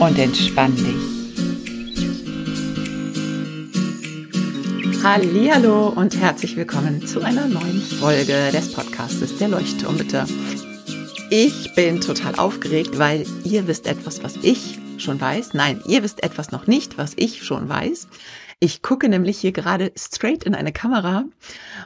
Und 0.00 0.18
entspann 0.18 0.74
dich. 0.76 0.96
Hallo 5.04 5.88
und 5.88 6.16
herzlich 6.16 6.56
willkommen 6.56 7.06
zu 7.06 7.20
einer 7.20 7.46
neuen 7.46 7.82
Folge 7.82 8.50
des 8.50 8.72
Podcastes 8.72 9.36
der 9.36 9.48
Leuchtturmbitte. 9.48 10.24
Ich 11.28 11.74
bin 11.74 12.00
total 12.00 12.36
aufgeregt, 12.36 12.98
weil 12.98 13.26
ihr 13.44 13.66
wisst 13.66 13.86
etwas, 13.86 14.24
was 14.24 14.36
ich 14.36 14.78
schon 14.96 15.20
weiß. 15.20 15.52
Nein, 15.52 15.82
ihr 15.84 16.02
wisst 16.02 16.22
etwas 16.22 16.50
noch 16.50 16.66
nicht, 16.66 16.96
was 16.96 17.12
ich 17.16 17.44
schon 17.44 17.68
weiß. 17.68 18.08
Ich 18.58 18.80
gucke 18.80 19.06
nämlich 19.06 19.38
hier 19.38 19.52
gerade 19.52 19.92
straight 19.98 20.44
in 20.44 20.54
eine 20.54 20.72
Kamera 20.72 21.26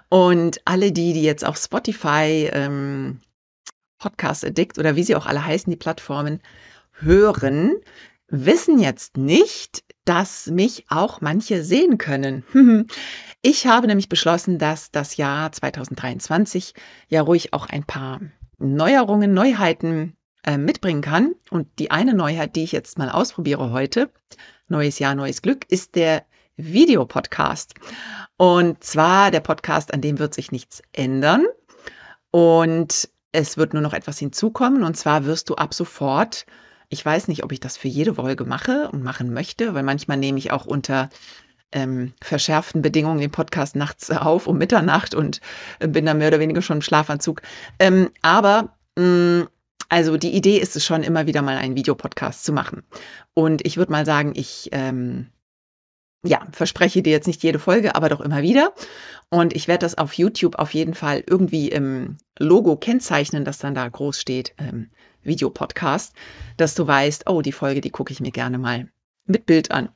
und 0.09 0.61
alle 0.65 0.93
die, 0.93 1.15
die 1.15 1.25
jetzt 1.25 1.45
auf 1.45 1.57
Spotify, 1.57 2.49
ähm, 2.53 3.21
Podcast 3.99 4.45
Addict 4.45 4.79
oder 4.79 4.95
wie 4.95 5.03
sie 5.03 5.17
auch 5.17 5.27
alle 5.27 5.45
heißen, 5.45 5.69
die 5.69 5.77
Plattformen 5.77 6.41
hören, 7.05 7.77
wissen 8.29 8.79
jetzt 8.79 9.17
nicht, 9.17 9.85
dass 10.05 10.47
mich 10.47 10.87
auch 10.89 11.21
manche 11.21 11.63
sehen 11.63 11.99
können. 11.99 12.45
Ich 13.47 13.67
habe 13.67 13.87
nämlich 13.87 14.09
beschlossen, 14.09 14.59
dass 14.59 14.91
das 14.91 15.19
Jahr 15.19 15.53
2023 15.53 16.73
ja 17.09 17.21
ruhig 17.21 17.53
auch 17.53 17.69
ein 17.69 17.85
paar 17.85 18.23
Neuerungen, 18.57 19.35
Neuheiten 19.35 20.17
äh, 20.45 20.57
mitbringen 20.57 21.03
kann. 21.03 21.35
Und 21.51 21.69
die 21.79 21.91
eine 21.91 22.15
Neuheit, 22.15 22.57
die 22.57 22.65
ich 22.65 22.73
jetzt 22.73 22.97
mal 22.97 23.11
ausprobiere 23.11 23.71
heute, 23.71 24.11
neues 24.69 24.99
Jahr, 24.99 25.15
neues 25.15 25.43
Glück, 25.43 25.71
ist 25.71 25.95
der 25.95 26.25
Videopodcast. 26.57 27.75
Und 28.39 28.83
zwar 28.83 29.31
der 29.31 29.41
Podcast, 29.41 29.93
an 29.93 30.01
dem 30.01 30.19
wird 30.19 30.33
sich 30.33 30.51
nichts 30.51 30.83
ändern. 30.93 31.45
Und 32.31 33.11
es 33.33 33.59
wird 33.59 33.75
nur 33.75 33.83
noch 33.83 33.93
etwas 33.93 34.19
hinzukommen. 34.19 34.85
Und 34.85 34.97
zwar 34.97 35.27
wirst 35.27 35.51
du 35.51 35.57
ab 35.57 35.75
sofort 35.75 36.47
ich 36.89 37.05
weiß 37.05 37.29
nicht, 37.29 37.45
ob 37.45 37.53
ich 37.53 37.61
das 37.61 37.77
für 37.77 37.89
jede 37.89 38.15
Folge 38.15 38.45
mache 38.45 38.89
und 38.93 39.03
machen 39.03 39.33
möchte, 39.33 39.75
weil 39.75 39.83
manchmal 39.83 40.17
nehme 40.17 40.39
ich 40.39 40.51
auch 40.51 40.67
unter 40.67 41.09
ähm, 41.73 42.13
verschärften 42.23 42.83
Bedingungen 42.83 43.21
den 43.21 43.31
Podcast 43.31 43.77
nachts 43.77 44.11
auf 44.11 44.47
um 44.47 44.59
Mitternacht 44.59 45.15
und 45.15 45.41
äh, 45.81 45.89
bin 45.89 46.07
dann 46.07 46.19
mehr 46.19 46.29
oder 46.29 46.41
weniger 46.41 46.63
schon 46.63 46.79
im 46.79 46.83
Schlafanzug. 46.83 47.43
Ähm, 47.79 48.11
aber 48.23 48.77
mh, 48.97 49.05
mm, 49.43 49.49
also 49.89 50.17
die 50.17 50.35
Idee 50.35 50.59
ist 50.59 50.77
es 50.77 50.85
schon, 50.85 51.03
immer 51.03 51.27
wieder 51.27 51.43
mal 51.43 51.57
einen 51.57 51.77
Videopodcast 51.77 52.45
zu 52.45 52.53
machen. 52.53 52.83
Und 53.35 53.65
ich 53.67 53.77
würde 53.77 53.93
mal 53.93 54.07
sagen, 54.07 54.33
ich 54.35 54.71
ähm, 54.73 55.29
ja, 56.25 56.47
verspreche 56.53 57.03
dir 57.03 57.13
jetzt 57.13 57.27
nicht 57.27 57.43
jede 57.43 57.59
Folge, 57.59 57.95
aber 57.95 58.09
doch 58.09 58.21
immer 58.21 58.43
wieder. 58.43 58.73
Und 59.29 59.55
ich 59.55 59.69
werde 59.69 59.85
das 59.85 59.99
auf 59.99 60.15
YouTube 60.15 60.57
auf 60.57 60.73
jeden 60.73 60.95
Fall 60.95 61.23
irgendwie 61.27 61.69
im 61.69 62.17
Logo 62.39 62.77
kennzeichnen, 62.77 63.45
das 63.45 63.59
dann 63.59 63.75
da 63.75 63.87
groß 63.87 64.19
steht, 64.19 64.55
ähm, 64.59 64.91
Videopodcast, 65.25 66.15
dass 66.57 66.75
du 66.75 66.87
weißt, 66.87 67.29
oh, 67.29 67.43
die 67.43 67.53
Folge, 67.53 67.81
die 67.81 67.91
gucke 67.91 68.13
ich 68.13 68.21
mir 68.21 68.31
gerne 68.31 68.59
mal 68.59 68.89
mit 69.27 69.47
Bild 69.47 69.71
an. 69.71 69.89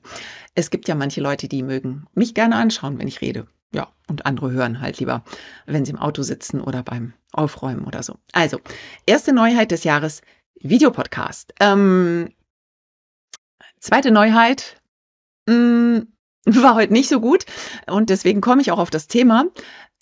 Es 0.54 0.70
gibt 0.70 0.88
ja 0.88 0.94
manche 0.94 1.20
Leute, 1.20 1.48
die 1.48 1.62
mögen 1.62 2.06
mich 2.14 2.34
gerne 2.34 2.56
anschauen, 2.56 2.98
wenn 2.98 3.08
ich 3.08 3.20
rede. 3.20 3.47
Ja, 3.72 3.88
und 4.08 4.25
andere 4.25 4.50
hören 4.50 4.80
halt 4.80 4.98
lieber, 4.98 5.25
wenn 5.66 5.84
sie 5.84 5.92
im 5.92 5.98
Auto 5.98 6.22
sitzen 6.22 6.60
oder 6.60 6.82
beim 6.82 7.12
Aufräumen 7.32 7.84
oder 7.84 8.03
so. 8.03 8.16
Also, 8.32 8.60
erste 9.04 9.34
Neuheit 9.34 9.70
des 9.70 9.84
Jahres, 9.84 10.22
Videopodcast. 10.60 11.53
Ähm, 11.60 12.30
zweite 13.78 14.10
Neuheit, 14.10 14.80
mh, 15.47 15.54
mm, 15.54 16.08
war 16.62 16.74
heute 16.74 16.94
nicht 16.94 17.10
so 17.10 17.20
gut 17.20 17.44
und 17.86 18.08
deswegen 18.08 18.41
komme 18.41 18.62
ich 18.62 18.72
auch 18.72 18.78
auf 18.78 18.91
das 18.91 19.06
Thema. 19.06 19.47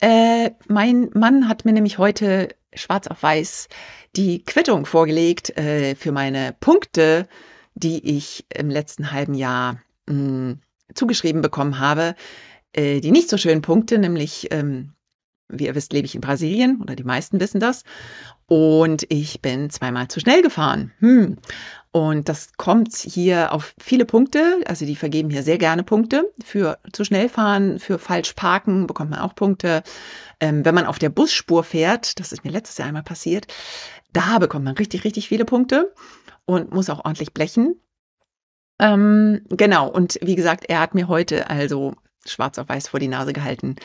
Äh, 0.01 0.51
mein 0.69 1.11
Mann 1.15 1.49
hat 1.49 1.65
mir 1.65 1.73
nämlich 1.73 1.99
heute 1.99 2.55
schwarz 2.77 3.07
auf 3.07 3.23
weiß 3.23 3.69
die 4.17 4.43
Quittung 4.45 4.87
vorgelegt 4.87 5.57
äh, 5.59 5.95
für 5.95 6.13
meine 6.13 6.55
Punkte, 6.59 7.29
die 7.75 8.17
ich 8.17 8.47
im 8.55 8.71
letzten 8.71 9.13
halben 9.13 9.35
Jahr 9.35 9.81
mh, 10.07 10.15
hm, 10.15 10.61
zugeschrieben 10.95 11.43
bekommen 11.43 11.79
habe. 11.79 12.15
Äh, 12.73 13.01
die 13.01 13.11
nicht 13.11 13.29
so 13.29 13.37
schönen 13.37 13.63
Punkte, 13.63 13.99
nämlich, 13.99 14.49
ähm, 14.51 14.93
wie 15.49 15.67
ihr 15.67 15.75
wisst, 15.75 15.93
lebe 15.93 16.07
ich 16.07 16.15
in 16.15 16.21
Brasilien 16.21 16.81
oder 16.83 16.97
die 16.97 17.05
meisten 17.05 17.41
wissen 17.41 17.61
das. 17.61 17.85
Und 18.47 19.05
ich 19.11 19.43
bin 19.43 19.71
zweimal 19.71 20.09
zu 20.09 20.21
schnell 20.21 20.43
gefahren. 20.43 20.93
Hm. 21.01 21.37
Und 21.93 22.29
das 22.29 22.53
kommt 22.57 22.95
hier 22.95 23.53
auf 23.53 23.75
viele 23.81 24.05
Punkte. 24.05 24.61
Also 24.67 24.85
die 24.85 24.97
vergeben 24.97 25.31
hier 25.31 25.43
sehr 25.43 25.59
gerne 25.59 25.83
Punkte. 25.83 26.31
Für 26.45 26.79
zu 26.93 27.05
schnell 27.05 27.29
fahren, 27.29 27.79
für 27.79 27.99
falsch 27.99 28.35
parken 28.35 28.87
bekommt 28.87 29.11
man 29.11 29.21
auch 29.21 29.35
Punkte. 29.35 29.83
Ähm, 30.41 30.65
wenn 30.65 30.75
man 30.75 30.87
auf 30.87 30.99
der 30.99 31.09
Busspur 31.09 31.65
fährt, 31.65 32.21
das 32.21 32.33
ist 32.33 32.45
mir 32.45 32.51
letztes 32.51 32.77
Jahr 32.77 32.89
einmal 32.89 33.03
passiert, 33.03 33.47
da 34.13 34.39
bekommt 34.39 34.65
man 34.65 34.77
richtig, 34.77 35.05
richtig 35.05 35.29
viele 35.29 35.45
Punkte 35.45 35.95
und 36.45 36.73
muss 36.73 36.91
auch 36.91 37.05
ordentlich 37.05 37.33
blechen. 37.33 37.81
Ähm, 38.79 39.43
genau, 39.49 39.89
und 39.89 40.19
wie 40.23 40.35
gesagt, 40.35 40.65
er 40.69 40.81
hat 40.81 40.95
mir 40.95 41.09
heute 41.09 41.49
also 41.49 41.95
schwarz 42.27 42.59
auf 42.59 42.69
weiß 42.69 42.89
vor 42.89 43.01
die 43.01 43.09
Nase 43.09 43.33
gehalten, 43.33 43.77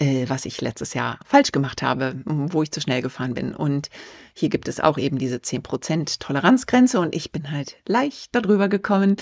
äh, 0.00 0.28
was 0.28 0.44
ich 0.44 0.60
letztes 0.60 0.94
Jahr 0.94 1.18
falsch 1.24 1.52
gemacht 1.52 1.82
habe, 1.82 2.14
wo 2.24 2.62
ich 2.62 2.70
zu 2.70 2.80
schnell 2.80 3.02
gefahren 3.02 3.34
bin. 3.34 3.54
Und 3.54 3.90
hier 4.34 4.48
gibt 4.48 4.68
es 4.68 4.80
auch 4.80 4.98
eben 4.98 5.18
diese 5.18 5.36
10% 5.36 6.20
Toleranzgrenze 6.20 7.00
und 7.00 7.14
ich 7.14 7.32
bin 7.32 7.50
halt 7.50 7.76
leicht 7.86 8.34
darüber 8.34 8.68
gekommen. 8.68 9.16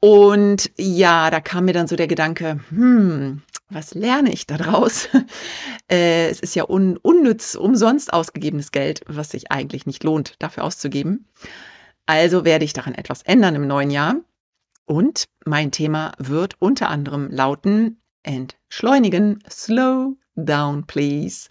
Und 0.00 0.72
ja, 0.76 1.30
da 1.30 1.40
kam 1.40 1.66
mir 1.66 1.72
dann 1.72 1.86
so 1.86 1.94
der 1.94 2.08
Gedanke, 2.08 2.58
hm, 2.70 3.42
was 3.70 3.94
lerne 3.94 4.32
ich 4.32 4.46
daraus? 4.48 5.08
äh, 5.90 6.28
es 6.28 6.40
ist 6.40 6.56
ja 6.56 6.68
un 6.68 6.96
unnütz, 6.96 7.54
umsonst 7.54 8.12
ausgegebenes 8.12 8.72
Geld, 8.72 9.02
was 9.06 9.30
sich 9.30 9.52
eigentlich 9.52 9.86
nicht 9.86 10.02
lohnt, 10.02 10.34
dafür 10.40 10.64
auszugeben. 10.64 11.28
Also 12.06 12.44
werde 12.44 12.64
ich 12.64 12.72
daran 12.72 12.96
etwas 12.96 13.22
ändern 13.22 13.54
im 13.54 13.68
neuen 13.68 13.90
Jahr. 13.90 14.16
Und 14.86 15.26
mein 15.46 15.70
Thema 15.70 16.12
wird 16.18 16.56
unter 16.58 16.88
anderem 16.90 17.30
lauten, 17.30 18.01
entschleunigen. 18.22 19.42
Slow 19.48 20.16
down, 20.36 20.86
please. 20.86 21.48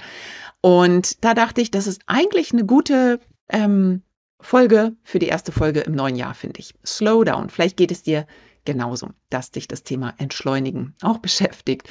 Und 0.62 1.24
da 1.24 1.34
dachte 1.34 1.62
ich, 1.62 1.72
das 1.72 1.88
ist 1.88 2.02
eigentlich 2.08 2.54
eine 2.54 2.66
gute 2.66 3.20
ähm, 3.50 4.04
Folge 4.40 4.96
für 5.04 5.20
die 5.20 5.28
erste 5.28 5.52
Folge 5.52 5.82
im 5.82 5.94
neuen 5.94 6.16
Jahr, 6.16 6.34
finde 6.34 6.60
ich. 6.60 6.74
Slow 6.86 7.24
down. 7.24 7.50
Vielleicht 7.50 7.78
geht 7.78 7.92
es 7.92 8.04
dir 8.04 8.26
genauso, 8.66 9.10
dass 9.30 9.52
dich 9.52 9.68
das 9.68 9.84
Thema 9.84 10.14
Entschleunigen 10.18 10.96
auch 11.02 11.18
beschäftigt. 11.20 11.90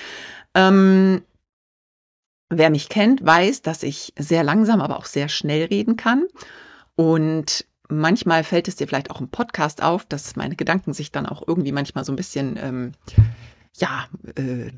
Ähm, 0.55 1.23
wer 2.49 2.71
mich 2.71 2.89
kennt, 2.89 3.25
weiß, 3.25 3.63
dass 3.63 3.83
ich 3.83 4.13
sehr 4.19 4.45
langsam, 4.45 4.81
aber 4.81 4.99
auch 4.99 5.07
sehr 5.07 5.29
schnell 5.29 5.67
reden 5.67 5.97
kann. 5.97 6.27
Und 6.97 7.67
manchmal 7.89 8.45
fällt 8.45 8.69
es 8.69 8.77
dir 8.77 8.87
vielleicht 8.87 9.11
auch 9.11 9.21
im 9.21 9.29
Podcast 9.29 9.83
auf, 9.83 10.05
dass 10.05 10.37
meine 10.37 10.57
Gedanken 10.57 10.93
sich 10.93 11.13
dann 11.13 11.27
auch 11.27 11.47
irgendwie 11.47 11.73
manchmal 11.73 12.05
so 12.05 12.13
ein 12.13 12.17
bisschen 12.17 12.59
ähm, 12.61 12.93
ja, 13.77 14.09
äh, 14.37 14.71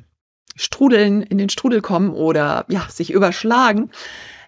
strudeln, 0.57 1.23
in 1.23 1.39
den 1.39 1.49
Strudel 1.49 1.81
kommen 1.81 2.11
oder 2.11 2.67
ja, 2.69 2.87
sich 2.89 3.11
überschlagen. 3.11 3.91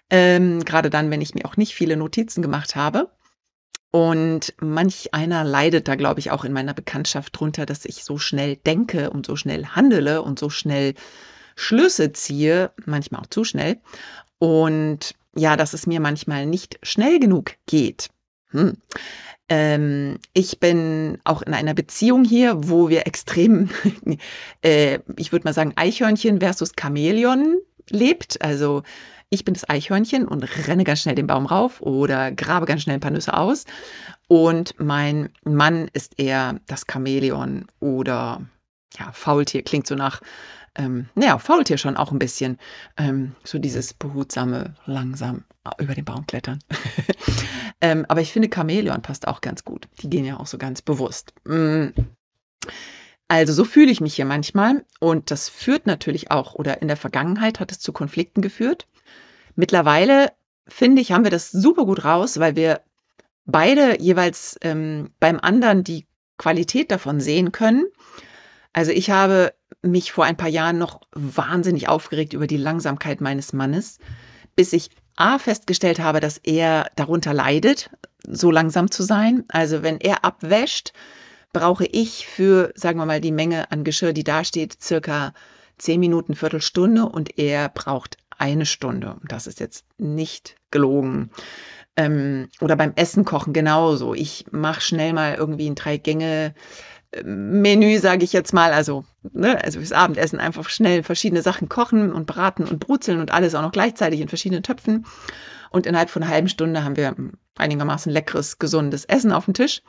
Ähm, 0.09 0.63
Gerade 0.63 0.89
dann, 0.89 1.09
wenn 1.09 1.21
ich 1.21 1.33
mir 1.33 1.45
auch 1.45 1.57
nicht 1.57 1.73
viele 1.73 1.97
Notizen 1.97 2.41
gemacht 2.41 2.75
habe. 2.75 3.09
Und 3.91 4.53
manch 4.59 5.13
einer 5.13 5.45
leidet 5.45 5.87
da, 5.87 5.95
glaube 5.95 6.19
ich, 6.19 6.29
auch 6.29 6.43
in 6.43 6.51
meiner 6.51 6.73
Bekanntschaft 6.73 7.39
drunter, 7.39 7.65
dass 7.65 7.85
ich 7.85 8.03
so 8.03 8.17
schnell 8.17 8.57
denke 8.57 9.09
und 9.09 9.25
so 9.25 9.37
schnell 9.37 9.67
handele 9.67 10.21
und 10.21 10.37
so 10.37 10.49
schnell 10.49 10.95
Schlüsse 11.55 12.11
ziehe, 12.11 12.71
manchmal 12.85 13.21
auch 13.21 13.27
zu 13.27 13.45
schnell. 13.45 13.79
Und 14.37 15.15
ja, 15.33 15.55
dass 15.55 15.73
es 15.73 15.87
mir 15.87 16.01
manchmal 16.01 16.45
nicht 16.45 16.77
schnell 16.83 17.19
genug 17.19 17.53
geht. 17.67 18.09
Hm. 18.49 18.77
Ähm, 19.47 20.17
ich 20.33 20.59
bin 20.59 21.19
auch 21.23 21.41
in 21.41 21.53
einer 21.53 21.73
Beziehung 21.73 22.23
hier, 22.23 22.69
wo 22.69 22.89
wir 22.89 23.05
extrem, 23.05 23.69
äh, 24.63 24.99
ich 25.17 25.31
würde 25.31 25.45
mal 25.45 25.53
sagen, 25.53 25.73
Eichhörnchen 25.75 26.39
versus 26.39 26.73
Chamäleon 26.79 27.57
lebt. 27.89 28.41
Also 28.41 28.83
ich 29.29 29.45
bin 29.45 29.53
das 29.53 29.69
Eichhörnchen 29.69 30.27
und 30.27 30.43
renne 30.67 30.83
ganz 30.83 31.01
schnell 31.01 31.15
den 31.15 31.27
Baum 31.27 31.45
rauf 31.45 31.81
oder 31.81 32.31
grabe 32.31 32.65
ganz 32.65 32.83
schnell 32.83 32.95
ein 32.95 33.01
paar 33.01 33.11
Nüsse 33.11 33.35
aus. 33.35 33.65
Und 34.27 34.79
mein 34.79 35.29
Mann 35.43 35.89
ist 35.93 36.19
eher 36.19 36.59
das 36.67 36.85
Chamäleon 36.91 37.67
oder 37.79 38.41
ja, 38.97 39.11
Faultier 39.11 39.63
klingt 39.63 39.87
so 39.87 39.95
nach, 39.95 40.21
ähm, 40.75 41.09
naja, 41.15 41.37
Faultier 41.37 41.77
schon 41.77 41.97
auch 41.97 42.11
ein 42.11 42.19
bisschen. 42.19 42.57
Ähm, 42.97 43.35
so 43.43 43.59
dieses 43.59 43.93
behutsame, 43.93 44.75
langsam 44.85 45.43
über 45.79 45.93
den 45.93 46.05
Baum 46.05 46.25
klettern. 46.25 46.59
ähm, 47.81 48.05
aber 48.07 48.21
ich 48.21 48.31
finde, 48.31 48.49
Chamäleon 48.53 49.01
passt 49.01 49.27
auch 49.27 49.41
ganz 49.41 49.63
gut. 49.63 49.87
Die 50.01 50.09
gehen 50.09 50.25
ja 50.25 50.39
auch 50.39 50.47
so 50.47 50.57
ganz 50.57 50.81
bewusst. 50.81 51.33
Mm. 51.45 51.87
Also 53.27 53.53
so 53.53 53.65
fühle 53.65 53.91
ich 53.91 54.01
mich 54.01 54.15
hier 54.15 54.25
manchmal 54.25 54.85
und 54.99 55.31
das 55.31 55.49
führt 55.49 55.87
natürlich 55.87 56.29
auch, 56.29 56.53
oder 56.53 56.81
in 56.81 56.87
der 56.87 56.97
Vergangenheit 56.97 57.59
hat 57.59 57.71
es 57.71 57.79
zu 57.79 57.91
Konflikten 57.91 58.41
geführt. 58.41 58.87
Mittlerweile, 59.55 60.31
finde 60.67 61.01
ich, 61.01 61.11
haben 61.11 61.23
wir 61.23 61.31
das 61.31 61.51
super 61.51 61.85
gut 61.85 62.05
raus, 62.05 62.39
weil 62.39 62.55
wir 62.55 62.81
beide 63.45 63.99
jeweils 63.99 64.57
ähm, 64.61 65.11
beim 65.19 65.39
anderen 65.39 65.83
die 65.83 66.05
Qualität 66.37 66.91
davon 66.91 67.19
sehen 67.19 67.51
können. 67.51 67.85
Also 68.73 68.91
ich 68.91 69.09
habe 69.09 69.53
mich 69.81 70.11
vor 70.11 70.25
ein 70.25 70.37
paar 70.37 70.49
Jahren 70.49 70.77
noch 70.77 71.01
wahnsinnig 71.13 71.87
aufgeregt 71.87 72.33
über 72.33 72.47
die 72.47 72.57
Langsamkeit 72.57 73.21
meines 73.21 73.53
Mannes, 73.53 73.99
bis 74.55 74.73
ich 74.73 74.89
A 75.15 75.39
festgestellt 75.39 75.99
habe, 75.99 76.19
dass 76.19 76.37
er 76.39 76.89
darunter 76.95 77.33
leidet, 77.33 77.89
so 78.27 78.51
langsam 78.51 78.91
zu 78.91 79.03
sein. 79.03 79.45
Also 79.47 79.83
wenn 79.83 79.99
er 79.99 80.25
abwäscht, 80.25 80.93
brauche 81.53 81.85
ich 81.85 82.27
für, 82.27 82.73
sagen 82.75 82.99
wir 82.99 83.05
mal, 83.05 83.21
die 83.21 83.31
Menge 83.31 83.71
an 83.71 83.83
Geschirr, 83.83 84.13
die 84.13 84.25
da 84.25 84.43
steht, 84.43 84.81
circa 84.81 85.33
zehn 85.77 85.99
Minuten, 85.99 86.35
Viertelstunde 86.35 87.05
und 87.05 87.37
er 87.37 87.69
braucht 87.69 88.17
eine 88.37 88.65
Stunde. 88.65 89.17
Das 89.27 89.47
ist 89.47 89.59
jetzt 89.59 89.85
nicht 89.97 90.55
gelogen. 90.71 91.31
Ähm, 91.95 92.49
oder 92.59 92.75
beim 92.75 92.91
Essen 92.95 93.23
kochen 93.23 93.53
genauso. 93.53 94.13
Ich 94.13 94.45
mache 94.51 94.81
schnell 94.81 95.13
mal 95.13 95.35
irgendwie 95.35 95.69
ein 95.69 95.75
Drei-Gänge- 95.75 96.53
Menü, 97.23 97.97
sage 97.99 98.23
ich 98.23 98.33
jetzt 98.33 98.53
mal, 98.53 98.73
also, 98.73 99.05
ne, 99.31 99.63
also 99.63 99.79
fürs 99.79 99.91
Abendessen 99.91 100.39
einfach 100.39 100.69
schnell 100.69 101.03
verschiedene 101.03 101.41
Sachen 101.41 101.69
kochen 101.69 102.11
und 102.11 102.25
braten 102.25 102.65
und 102.65 102.79
brutzeln 102.79 103.19
und 103.19 103.31
alles 103.31 103.55
auch 103.55 103.61
noch 103.61 103.71
gleichzeitig 103.71 104.19
in 104.19 104.27
verschiedenen 104.27 104.63
Töpfen. 104.63 105.05
Und 105.69 105.85
innerhalb 105.85 106.09
von 106.09 106.23
einer 106.23 106.31
halben 106.31 106.49
Stunde 106.49 106.83
haben 106.83 106.95
wir 106.95 107.15
einigermaßen 107.57 108.11
leckeres, 108.11 108.59
gesundes 108.59 109.05
Essen 109.05 109.31
auf 109.31 109.45
dem 109.45 109.53
Tisch. 109.53 109.81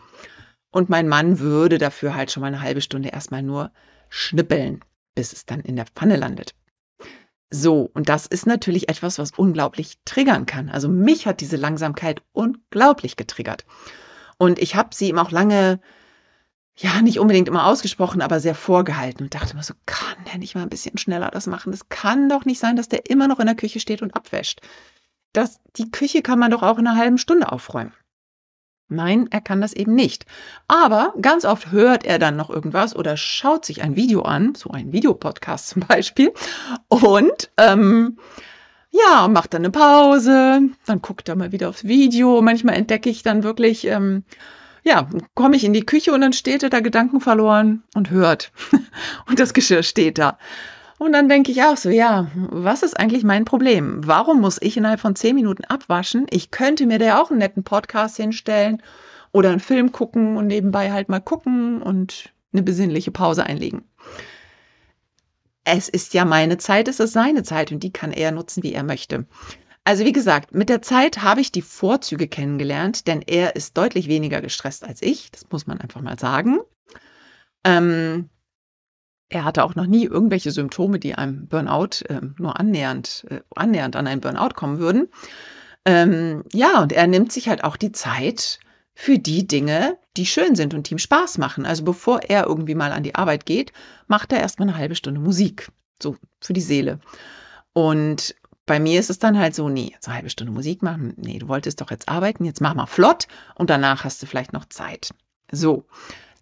Und 0.71 0.89
mein 0.89 1.09
Mann 1.09 1.39
würde 1.39 1.79
dafür 1.79 2.15
halt 2.15 2.31
schon 2.31 2.43
mal 2.43 2.49
eine 2.49 2.61
halbe 2.61 2.81
Stunde 2.81 3.09
erstmal 3.09 3.43
nur 3.43 3.71
schnippeln, 4.09 4.85
bis 5.15 5.33
es 5.33 5.47
dann 5.47 5.61
in 5.61 5.77
der 5.77 5.87
Pfanne 5.87 6.17
landet. 6.17 6.55
So, 7.51 7.91
und 7.95 8.09
das 8.09 8.27
ist 8.27 8.47
natürlich 8.47 8.89
etwas, 8.89 9.19
was 9.19 9.31
unglaublich 9.37 9.99
triggern 10.05 10.47
kann. 10.47 10.69
Also 10.69 10.89
mich 10.89 11.27
hat 11.27 11.41
diese 11.41 11.57
Langsamkeit 11.57 12.21
unglaublich 12.33 13.17
getriggert. 13.17 13.65
Und 14.39 14.59
ich 14.59 14.75
habe 14.75 14.95
sie 14.95 15.09
ihm 15.09 15.19
auch 15.19 15.31
lange, 15.31 15.81
ja, 16.79 17.01
nicht 17.01 17.19
unbedingt 17.19 17.49
immer 17.49 17.67
ausgesprochen, 17.67 18.21
aber 18.21 18.39
sehr 18.39 18.55
vorgehalten 18.55 19.25
und 19.25 19.35
dachte 19.35 19.57
mir 19.57 19.63
so, 19.63 19.75
kann 19.87 20.17
der 20.31 20.39
nicht 20.39 20.55
mal 20.55 20.63
ein 20.63 20.69
bisschen 20.69 20.99
schneller 20.99 21.31
das 21.31 21.47
machen? 21.47 21.73
Es 21.73 21.89
kann 21.89 22.29
doch 22.29 22.45
nicht 22.45 22.59
sein, 22.59 22.77
dass 22.77 22.89
der 22.89 23.09
immer 23.09 23.29
noch 23.29 23.41
in 23.41 23.47
der 23.47 23.55
Küche 23.55 23.81
steht 23.81 24.03
und 24.03 24.15
abwäscht. 24.15 24.61
Das, 25.33 25.61
die 25.77 25.91
Küche 25.91 26.23
kann 26.23 26.39
man 26.39 26.51
doch 26.51 26.63
auch 26.63 26.79
in 26.79 26.87
einer 26.87 26.99
halben 26.99 27.19
Stunde 27.19 27.51
aufräumen. 27.51 27.95
Nein, 28.89 29.27
er 29.31 29.41
kann 29.41 29.61
das 29.61 29.73
eben 29.73 29.95
nicht. 29.95 30.27
Aber 30.69 31.13
ganz 31.21 31.45
oft 31.45 31.73
hört 31.73 32.05
er 32.05 32.19
dann 32.19 32.37
noch 32.37 32.51
irgendwas 32.51 32.95
oder 32.95 33.17
schaut 33.17 33.65
sich 33.65 33.83
ein 33.83 33.97
Video 33.97 34.23
an, 34.23 34.55
so 34.55 34.71
ein 34.71 34.93
Videopodcast 34.93 35.69
zum 35.69 35.83
Beispiel, 35.89 36.33
und 36.89 37.51
ähm, 37.57 38.19
ja, 38.91 39.29
macht 39.29 39.55
dann 39.55 39.63
eine 39.63 39.71
Pause, 39.71 40.61
dann 40.87 41.03
guckt 41.03 41.29
er 41.29 41.37
mal 41.37 41.53
wieder 41.53 41.69
aufs 41.69 41.85
Video. 41.85 42.41
Manchmal 42.43 42.77
entdecke 42.77 43.11
ich 43.11 43.23
dann 43.23 43.43
wirklich, 43.43 43.87
ähm, 43.87 44.25
ja, 44.87 45.09
komme 45.35 45.57
ich 45.57 45.65
in 45.65 45.73
die 45.73 45.85
Küche 45.85 46.13
und 46.13 46.21
dann 46.21 46.33
steht 46.33 46.63
er 46.63 46.71
da 46.71 46.79
Gedanken 46.79 47.21
verloren 47.21 47.83
und 47.95 48.11
hört. 48.11 48.53
und 49.29 49.41
das 49.41 49.53
Geschirr 49.53 49.83
steht 49.83 50.17
da. 50.17 50.39
Und 50.99 51.13
dann 51.13 51.29
denke 51.29 51.51
ich 51.51 51.63
auch 51.65 51.77
so, 51.77 51.91
ja, 51.91 52.29
was 52.35 52.85
ist 52.85 52.99
eigentlich 52.99 53.25
mein 53.25 53.45
Problem? 53.45 54.01
Warum 54.07 54.41
muss 54.41 54.63
ich 54.63 54.77
innerhalb 54.77 55.01
von 55.01 55.17
zehn 55.17 55.35
Minuten 55.35 55.65
abwaschen? 55.65 56.27
Ich 56.31 56.53
könnte 56.53 56.87
mir 56.87 57.01
da 57.01 57.21
auch 57.21 57.31
einen 57.31 57.41
netten 57.41 57.65
Podcast 57.65 58.17
hinstellen 58.17 58.81
oder 59.33 59.51
einen 59.51 59.61
Film 59.61 59.91
gucken 59.91 60.37
und 60.37 60.47
nebenbei 60.47 60.93
halt 60.93 61.09
mal 61.09 61.21
gucken 61.21 61.83
und 61.83 62.33
eine 62.53 62.63
besinnliche 62.63 63.11
Pause 63.11 63.45
einlegen. 63.45 63.83
Es 65.65 65.89
ist 65.89 66.15
ja 66.15 66.25
meine 66.25 66.59
Zeit, 66.59 66.87
es 66.87 67.01
ist 67.01 67.13
seine 67.13 67.43
Zeit 67.43 67.73
und 67.73 67.83
die 67.83 67.93
kann 67.93 68.13
er 68.13 68.31
nutzen, 68.31 68.63
wie 68.63 68.73
er 68.73 68.85
möchte. 68.85 69.27
Also 69.87 70.05
wie 70.05 70.13
gesagt, 70.13 70.53
mit 70.53 70.69
der 70.69 70.83
Zeit 70.83 71.23
habe 71.23 71.41
ich 71.41 71.53
die 71.53 71.63
Vorzüge 71.63 72.27
kennengelernt, 72.27 73.07
denn 73.07 73.23
er 73.23 73.55
ist 73.55 73.77
deutlich 73.77 74.09
weniger 74.09 74.41
gestresst 74.41 74.83
als 74.83 75.01
ich, 75.01 75.31
das 75.31 75.47
muss 75.53 75.69
man 75.69 75.81
einfach 75.81 76.01
mal 76.01 76.19
sagen. 76.19 76.59
Ähm, 77.63 78.29
er 79.29 79.45
hatte 79.45 79.63
auch 79.63 79.77
noch 79.77 79.87
nie 79.87 80.05
irgendwelche 80.05 80.51
Symptome, 80.51 80.99
die 80.99 81.15
einem 81.15 81.47
Burnout 81.47 82.05
äh, 82.09 82.21
nur 82.37 82.59
annähernd, 82.59 83.27
äh, 83.31 83.43
annähernd 83.55 83.95
an 83.95 84.09
einen 84.09 84.21
Burnout 84.21 84.55
kommen 84.57 84.81
würden. 84.81 85.07
Ähm, 85.85 86.43
ja, 86.53 86.83
und 86.83 86.93
er 86.93 87.07
nimmt 87.07 87.31
sich 87.31 87.49
halt 87.49 87.63
auch 87.63 87.77
die 87.77 87.93
Zeit 87.93 88.59
für 88.93 89.21
die 89.21 89.47
Dinge, 89.47 89.99
die 90.17 90.27
schön 90.27 90.57
sind 90.57 90.75
und 90.75 90.91
ihm 90.91 90.99
Spaß 90.99 91.39
machen. 91.39 91.65
Also 91.65 91.85
bevor 91.85 92.25
er 92.25 92.47
irgendwie 92.47 92.75
mal 92.75 92.91
an 92.91 93.05
die 93.05 93.15
Arbeit 93.15 93.47
geht, 93.47 93.73
macht 94.09 94.33
er 94.33 94.41
erstmal 94.41 94.69
eine 94.69 94.79
halbe 94.79 94.97
Stunde 94.97 95.21
Musik. 95.21 95.71
So 96.03 96.17
für 96.41 96.55
die 96.55 96.61
Seele. 96.61 96.99
Und 97.73 98.35
bei 98.67 98.81
mir 98.81 99.01
ist 99.01 99.11
es 99.11 99.19
dann 99.19 99.39
halt 99.39 99.55
so, 99.55 99.69
nee, 99.69 99.95
so 100.01 100.11
eine 100.11 100.17
halbe 100.17 100.31
Stunde 100.31 100.53
Musik 100.53 100.83
machen, 100.83 101.15
nee, 101.17 101.39
du 101.39 101.49
wolltest 101.49 101.81
doch 101.81 101.91
jetzt 101.91 102.09
arbeiten, 102.09 102.45
jetzt 102.45 102.61
mach 102.61 102.75
mal 102.75 102.87
flott 102.87 103.29
und 103.55 103.71
danach 103.71 104.05
hast 104.05 104.23
du 104.23 104.27
vielleicht 104.27 104.53
noch 104.53 104.67
Zeit. 104.67 105.11
So, 105.51 105.87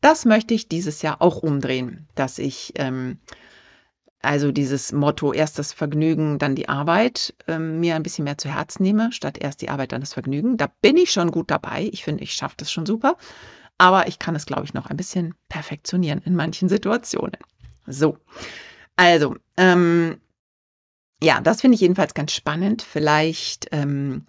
das 0.01 0.25
möchte 0.25 0.55
ich 0.55 0.69
dieses 0.69 1.03
Jahr 1.03 1.21
auch 1.21 1.37
umdrehen, 1.37 2.09
dass 2.15 2.39
ich 2.39 2.73
ähm, 2.77 3.19
also 4.25 4.53
dieses 4.53 4.93
Motto 4.93 5.33
erst 5.33 5.59
das 5.59 5.73
Vergnügen, 5.73 6.39
dann 6.39 6.55
die 6.55 6.69
Arbeit 6.69 7.35
ähm, 7.47 7.81
mir 7.81 7.95
ein 7.95 8.03
bisschen 8.03 8.25
mehr 8.25 8.39
zu 8.39 8.49
Herzen 8.49 8.83
nehme, 8.83 9.13
statt 9.13 9.39
erst 9.39 9.61
die 9.61 9.69
Arbeit, 9.69 9.93
dann 9.93 10.01
das 10.01 10.15
Vergnügen. 10.15 10.57
Da 10.57 10.69
bin 10.81 10.97
ich 10.97 11.13
schon 11.13 11.31
gut 11.31 11.51
dabei. 11.51 11.89
Ich 11.93 12.05
finde, 12.05 12.25
ich 12.25 12.33
schaffe 12.33 12.55
das 12.57 12.73
schon 12.73 12.87
super. 12.87 13.17
Aber 13.77 14.09
ich 14.09 14.19
kann 14.19 14.35
es, 14.35 14.47
glaube 14.47 14.65
ich, 14.65 14.73
noch 14.73 14.87
ein 14.87 14.97
bisschen 14.97 15.35
perfektionieren 15.49 16.23
in 16.25 16.35
manchen 16.37 16.69
Situationen. 16.69 17.37
So, 17.87 18.17
also, 18.97 19.37
ähm, 19.57 20.21
ja, 21.23 21.41
das 21.41 21.61
finde 21.61 21.77
ich 21.77 21.81
jedenfalls 21.81 22.15
ganz 22.15 22.33
spannend. 22.33 22.83
Vielleicht 22.83 23.69
ähm, 23.73 24.27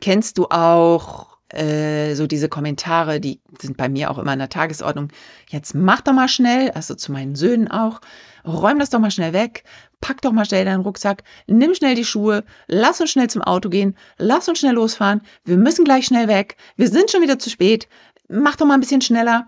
kennst 0.00 0.38
du 0.38 0.46
auch 0.46 1.36
äh, 1.48 2.14
so 2.14 2.26
diese 2.26 2.48
Kommentare, 2.48 3.20
die 3.20 3.40
sind 3.60 3.76
bei 3.76 3.88
mir 3.88 4.10
auch 4.10 4.18
immer 4.18 4.32
in 4.32 4.38
der 4.38 4.48
Tagesordnung. 4.48 5.08
Jetzt 5.48 5.74
mach 5.74 6.00
doch 6.00 6.12
mal 6.12 6.28
schnell, 6.28 6.70
also 6.72 6.94
zu 6.94 7.12
meinen 7.12 7.36
Söhnen 7.36 7.70
auch, 7.70 8.00
räum 8.44 8.78
das 8.78 8.90
doch 8.90 8.98
mal 8.98 9.10
schnell 9.10 9.32
weg, 9.32 9.64
pack 10.00 10.22
doch 10.22 10.32
mal 10.32 10.44
schnell 10.44 10.64
deinen 10.64 10.82
Rucksack, 10.82 11.22
nimm 11.46 11.74
schnell 11.74 11.94
die 11.94 12.04
Schuhe, 12.04 12.44
lass 12.66 13.00
uns 13.00 13.10
schnell 13.10 13.30
zum 13.30 13.42
Auto 13.42 13.68
gehen, 13.68 13.96
lass 14.18 14.48
uns 14.48 14.58
schnell 14.58 14.74
losfahren, 14.74 15.22
wir 15.44 15.56
müssen 15.56 15.84
gleich 15.84 16.06
schnell 16.06 16.28
weg, 16.28 16.56
wir 16.76 16.88
sind 16.88 17.10
schon 17.10 17.22
wieder 17.22 17.38
zu 17.38 17.50
spät, 17.50 17.88
mach 18.28 18.56
doch 18.56 18.66
mal 18.66 18.74
ein 18.74 18.80
bisschen 18.80 19.00
schneller. 19.00 19.46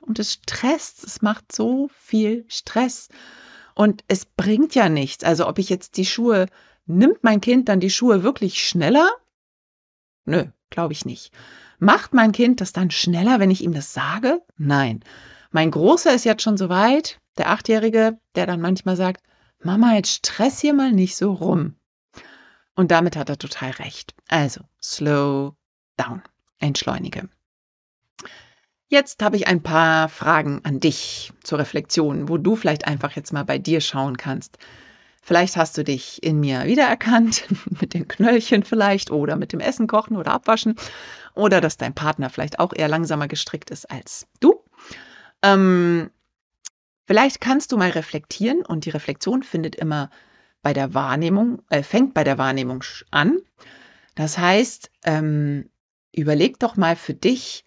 Und 0.00 0.18
es 0.18 0.34
stresst, 0.34 1.02
es 1.04 1.22
macht 1.22 1.50
so 1.50 1.88
viel 1.98 2.44
Stress. 2.48 3.08
Und 3.74 4.04
es 4.08 4.24
bringt 4.24 4.74
ja 4.74 4.88
nichts. 4.88 5.24
Also 5.24 5.48
ob 5.48 5.58
ich 5.58 5.68
jetzt 5.68 5.96
die 5.96 6.06
Schuhe, 6.06 6.46
nimmt 6.86 7.22
mein 7.22 7.40
Kind 7.40 7.68
dann 7.68 7.80
die 7.80 7.90
Schuhe 7.90 8.22
wirklich 8.22 8.66
schneller 8.66 9.10
Nö, 10.24 10.46
glaube 10.70 10.92
ich 10.92 11.04
nicht. 11.04 11.32
Macht 11.78 12.14
mein 12.14 12.32
Kind 12.32 12.60
das 12.60 12.72
dann 12.72 12.90
schneller, 12.90 13.40
wenn 13.40 13.50
ich 13.50 13.62
ihm 13.62 13.74
das 13.74 13.92
sage? 13.92 14.40
Nein. 14.56 15.04
Mein 15.50 15.70
Großer 15.70 16.14
ist 16.14 16.24
jetzt 16.24 16.42
schon 16.42 16.56
so 16.56 16.68
weit, 16.68 17.20
der 17.36 17.50
Achtjährige, 17.50 18.18
der 18.34 18.46
dann 18.46 18.60
manchmal 18.60 18.96
sagt, 18.96 19.22
Mama, 19.62 19.94
jetzt 19.94 20.12
stress 20.12 20.60
hier 20.60 20.74
mal 20.74 20.92
nicht 20.92 21.16
so 21.16 21.32
rum. 21.32 21.76
Und 22.74 22.90
damit 22.90 23.16
hat 23.16 23.28
er 23.28 23.38
total 23.38 23.70
recht. 23.72 24.14
Also, 24.28 24.62
slow 24.82 25.54
down. 25.96 26.22
Entschleunige. 26.58 27.28
Jetzt 28.94 29.24
habe 29.24 29.34
ich 29.34 29.48
ein 29.48 29.60
paar 29.60 30.08
Fragen 30.08 30.60
an 30.62 30.78
dich 30.78 31.32
zur 31.42 31.58
Reflexion, 31.58 32.28
wo 32.28 32.38
du 32.38 32.54
vielleicht 32.54 32.86
einfach 32.86 33.16
jetzt 33.16 33.32
mal 33.32 33.44
bei 33.44 33.58
dir 33.58 33.80
schauen 33.80 34.16
kannst. 34.16 34.56
Vielleicht 35.20 35.56
hast 35.56 35.76
du 35.76 35.82
dich 35.82 36.22
in 36.22 36.38
mir 36.38 36.66
wiedererkannt, 36.66 37.44
mit 37.80 37.92
den 37.92 38.06
Knöllchen 38.06 38.62
vielleicht 38.62 39.10
oder 39.10 39.34
mit 39.34 39.52
dem 39.52 39.58
Essen 39.58 39.88
kochen 39.88 40.16
oder 40.16 40.30
abwaschen 40.30 40.76
oder 41.34 41.60
dass 41.60 41.76
dein 41.76 41.92
Partner 41.92 42.30
vielleicht 42.30 42.60
auch 42.60 42.72
eher 42.72 42.86
langsamer 42.86 43.26
gestrickt 43.26 43.72
ist 43.72 43.90
als 43.90 44.28
du. 44.38 44.62
Ähm, 45.42 46.12
vielleicht 47.08 47.40
kannst 47.40 47.72
du 47.72 47.76
mal 47.76 47.90
reflektieren 47.90 48.64
und 48.64 48.84
die 48.84 48.90
Reflexion 48.90 49.42
findet 49.42 49.74
immer 49.74 50.08
bei 50.62 50.72
der 50.72 50.94
Wahrnehmung, 50.94 51.62
äh, 51.68 51.82
fängt 51.82 52.14
bei 52.14 52.22
der 52.22 52.38
Wahrnehmung 52.38 52.84
an. 53.10 53.38
Das 54.14 54.38
heißt, 54.38 54.92
ähm, 55.02 55.68
überleg 56.12 56.60
doch 56.60 56.76
mal 56.76 56.94
für 56.94 57.14
dich, 57.14 57.64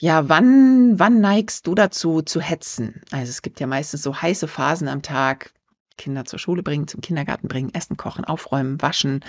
ja, 0.00 0.28
wann, 0.28 0.98
wann 0.98 1.20
neigst 1.20 1.66
du 1.66 1.74
dazu 1.74 2.22
zu 2.22 2.40
hetzen? 2.40 3.02
Also 3.10 3.30
es 3.30 3.42
gibt 3.42 3.58
ja 3.60 3.66
meistens 3.66 4.02
so 4.02 4.14
heiße 4.14 4.46
Phasen 4.46 4.88
am 4.88 5.02
Tag, 5.02 5.52
Kinder 5.96 6.24
zur 6.24 6.38
Schule 6.38 6.62
bringen, 6.62 6.86
zum 6.86 7.00
Kindergarten 7.00 7.48
bringen, 7.48 7.74
Essen 7.74 7.96
kochen, 7.96 8.24
aufräumen, 8.24 8.80
waschen, 8.80 9.24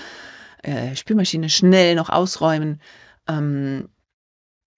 äh, 0.61 0.95
Spülmaschine 0.95 1.49
schnell 1.49 1.95
noch 1.95 2.09
ausräumen, 2.09 2.81
ähm, 3.27 3.89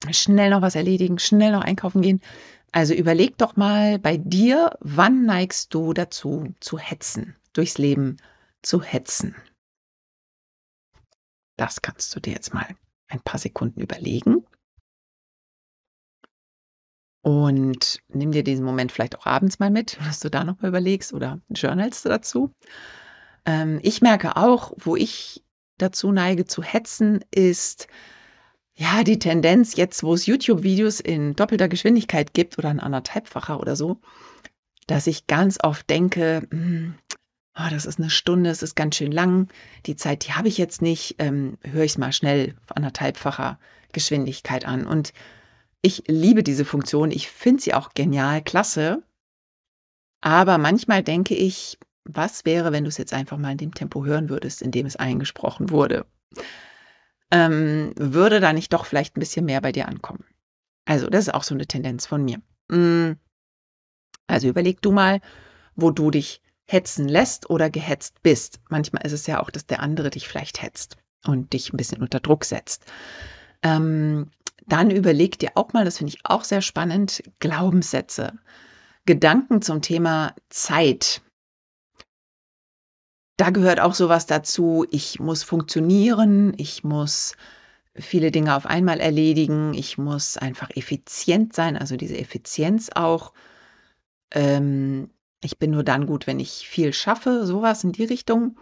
schnell 0.10 0.50
noch 0.50 0.62
was 0.62 0.76
erledigen, 0.76 1.20
schnell 1.20 1.52
noch 1.52 1.64
einkaufen 1.64 2.02
gehen. 2.02 2.22
Also 2.72 2.94
überleg 2.94 3.38
doch 3.38 3.58
mal 3.58 4.00
bei 4.00 4.16
dir, 4.16 4.78
wann 4.80 5.26
neigst 5.26 5.74
du 5.74 5.94
dazu 5.94 6.54
zu 6.62 6.80
hetzen, 6.80 7.36
durchs 7.52 7.78
Leben 7.78 8.16
zu 8.62 8.82
hetzen? 8.82 9.36
Das 11.58 11.82
kannst 11.82 12.16
du 12.16 12.22
dir 12.22 12.32
jetzt 12.34 12.54
mal 12.54 12.66
ein 13.10 13.20
paar 13.20 13.40
Sekunden 13.40 13.82
überlegen. 13.82 14.46
Und 17.22 18.00
nimm 18.10 18.32
dir 18.32 18.44
diesen 18.44 18.66
Moment 18.66 18.92
vielleicht 18.92 19.18
auch 19.18 19.26
abends 19.26 19.60
mal 19.60 19.70
mit, 19.70 19.98
dass 20.06 20.20
du 20.20 20.30
da 20.30 20.44
nochmal 20.44 20.70
überlegst 20.70 21.14
oder 21.14 21.40
journalst 21.50 22.06
dazu. 22.06 22.52
Ähm, 23.46 23.80
ich 23.84 24.02
merke 24.02 24.38
auch, 24.38 24.74
wo 24.78 24.96
ich 24.96 25.44
dazu 25.78 26.12
neige 26.12 26.46
zu 26.46 26.64
hetzen, 26.64 27.24
ist 27.32 27.88
ja 28.74 29.04
die 29.04 29.20
Tendenz, 29.20 29.76
jetzt 29.76 30.04
wo 30.04 30.14
es 30.14 30.26
YouTube-Videos 30.26 31.00
in 31.00 31.36
doppelter 31.36 31.68
Geschwindigkeit 31.68 32.34
gibt 32.34 32.58
oder 32.58 32.72
in 32.72 32.80
anderthalbfacher 32.80 33.60
oder 33.60 33.76
so, 33.76 34.00
dass 34.88 35.08
ich 35.08 35.28
ganz 35.28 35.60
oft 35.62 35.90
denke, 35.90 36.48
hm, 36.50 36.96
oh, 37.56 37.70
das 37.70 37.86
ist 37.86 38.00
eine 38.00 38.10
Stunde, 38.10 38.50
es 38.50 38.64
ist 38.64 38.76
ganz 38.76 38.96
schön 38.96 39.12
lang, 39.12 39.50
die 39.86 39.96
Zeit, 39.96 40.26
die 40.26 40.34
habe 40.34 40.48
ich 40.48 40.58
jetzt 40.58 40.82
nicht, 40.82 41.16
ähm, 41.20 41.58
höre 41.62 41.84
ich 41.84 41.92
es 41.92 41.98
mal 41.98 42.14
schnell 42.14 42.56
anderthalbfacher 42.74 43.60
Geschwindigkeit 43.92 44.66
an. 44.66 44.88
Und 44.88 45.14
ich 45.82 46.04
liebe 46.08 46.44
diese 46.44 46.66
Funktion, 46.66 47.12
ich 47.12 47.30
finde 47.30 47.62
sie 47.62 47.74
auch 47.74 47.94
genial, 47.94 48.42
klasse. 48.42 49.04
Aber 50.22 50.58
manchmal 50.58 51.04
denke 51.04 51.36
ich, 51.36 51.80
was 52.04 52.46
wäre, 52.46 52.72
wenn 52.72 52.84
du 52.84 52.90
es 52.90 52.98
jetzt 52.98 53.14
einfach 53.14 53.38
mal 53.38 53.52
in 53.52 53.58
dem 53.58 53.74
Tempo 53.74 54.06
hören 54.06 54.30
würdest, 54.30 54.62
in 54.62 54.72
dem 54.72 54.86
es 54.86 54.96
eingesprochen 54.96 55.70
wurde? 55.70 56.06
Ähm, 57.32 57.94
würde 57.96 58.40
da 58.40 58.54
nicht 58.54 58.74
doch 58.74 58.86
vielleicht 58.86 59.16
ein 59.16 59.20
bisschen 59.20 59.46
mehr 59.46 59.62
bei 59.62 59.72
dir 59.72 59.88
ankommen? 59.88 60.26
Also, 60.86 61.08
das 61.08 61.28
ist 61.28 61.34
auch 61.34 61.44
so 61.44 61.56
eine 61.56 61.68
Tendenz 61.68 62.06
von 62.06 62.24
mir. 62.24 62.42
Hm. 62.72 63.18
Also 64.28 64.48
überleg 64.48 64.82
du 64.82 64.92
mal, 64.92 65.20
wo 65.76 65.92
du 65.92 66.10
dich 66.10 66.42
hetzen 66.68 67.08
lässt 67.08 67.50
oder 67.50 67.70
gehetzt 67.70 68.22
bist. 68.24 68.62
Manchmal 68.70 69.06
ist 69.06 69.12
es 69.12 69.28
ja 69.28 69.42
auch, 69.42 69.50
dass 69.50 69.66
der 69.66 69.82
andere 69.82 70.10
dich 70.10 70.28
vielleicht 70.28 70.62
hetzt 70.62 70.98
und 71.26 71.52
dich 71.54 71.74
ein 71.74 71.78
bisschen 71.78 72.02
unter 72.02 72.20
Druck 72.20 72.46
setzt. 72.46 72.86
Ähm, 73.62 74.32
dann 74.72 74.90
überleg 74.90 75.38
dir 75.38 75.52
auch 75.56 75.74
mal, 75.74 75.84
das 75.84 75.98
finde 75.98 76.14
ich 76.14 76.22
auch 76.24 76.44
sehr 76.44 76.62
spannend, 76.62 77.24
Glaubenssätze. 77.40 78.40
Gedanken 79.06 79.62
zum 79.62 79.82
Thema 79.82 80.34
Zeit. 80.50 81.22
Da 83.38 83.50
gehört 83.50 83.80
auch 83.80 83.96
sowas 83.96 84.28
dazu, 84.28 84.86
ich 84.92 85.20
muss 85.20 85.44
funktionieren, 85.44 86.54
ich 86.58 86.84
muss 86.84 87.36
viele 87.96 88.32
Dinge 88.32 88.56
auf 88.56 88.66
einmal 88.66 89.00
erledigen, 89.02 89.74
ich 89.74 89.98
muss 89.98 90.38
einfach 90.38 90.70
effizient 90.76 91.54
sein, 91.54 91.76
also 91.76 91.98
diese 91.98 92.18
Effizienz 92.18 92.90
auch. 92.94 93.34
Ähm, 94.32 95.10
ich 95.44 95.58
bin 95.58 95.72
nur 95.72 95.84
dann 95.84 96.06
gut, 96.06 96.28
wenn 96.28 96.40
ich 96.40 96.68
viel 96.70 96.94
schaffe, 96.94 97.46
sowas 97.46 97.84
in 97.84 97.92
die 97.92 98.06
Richtung. 98.06 98.58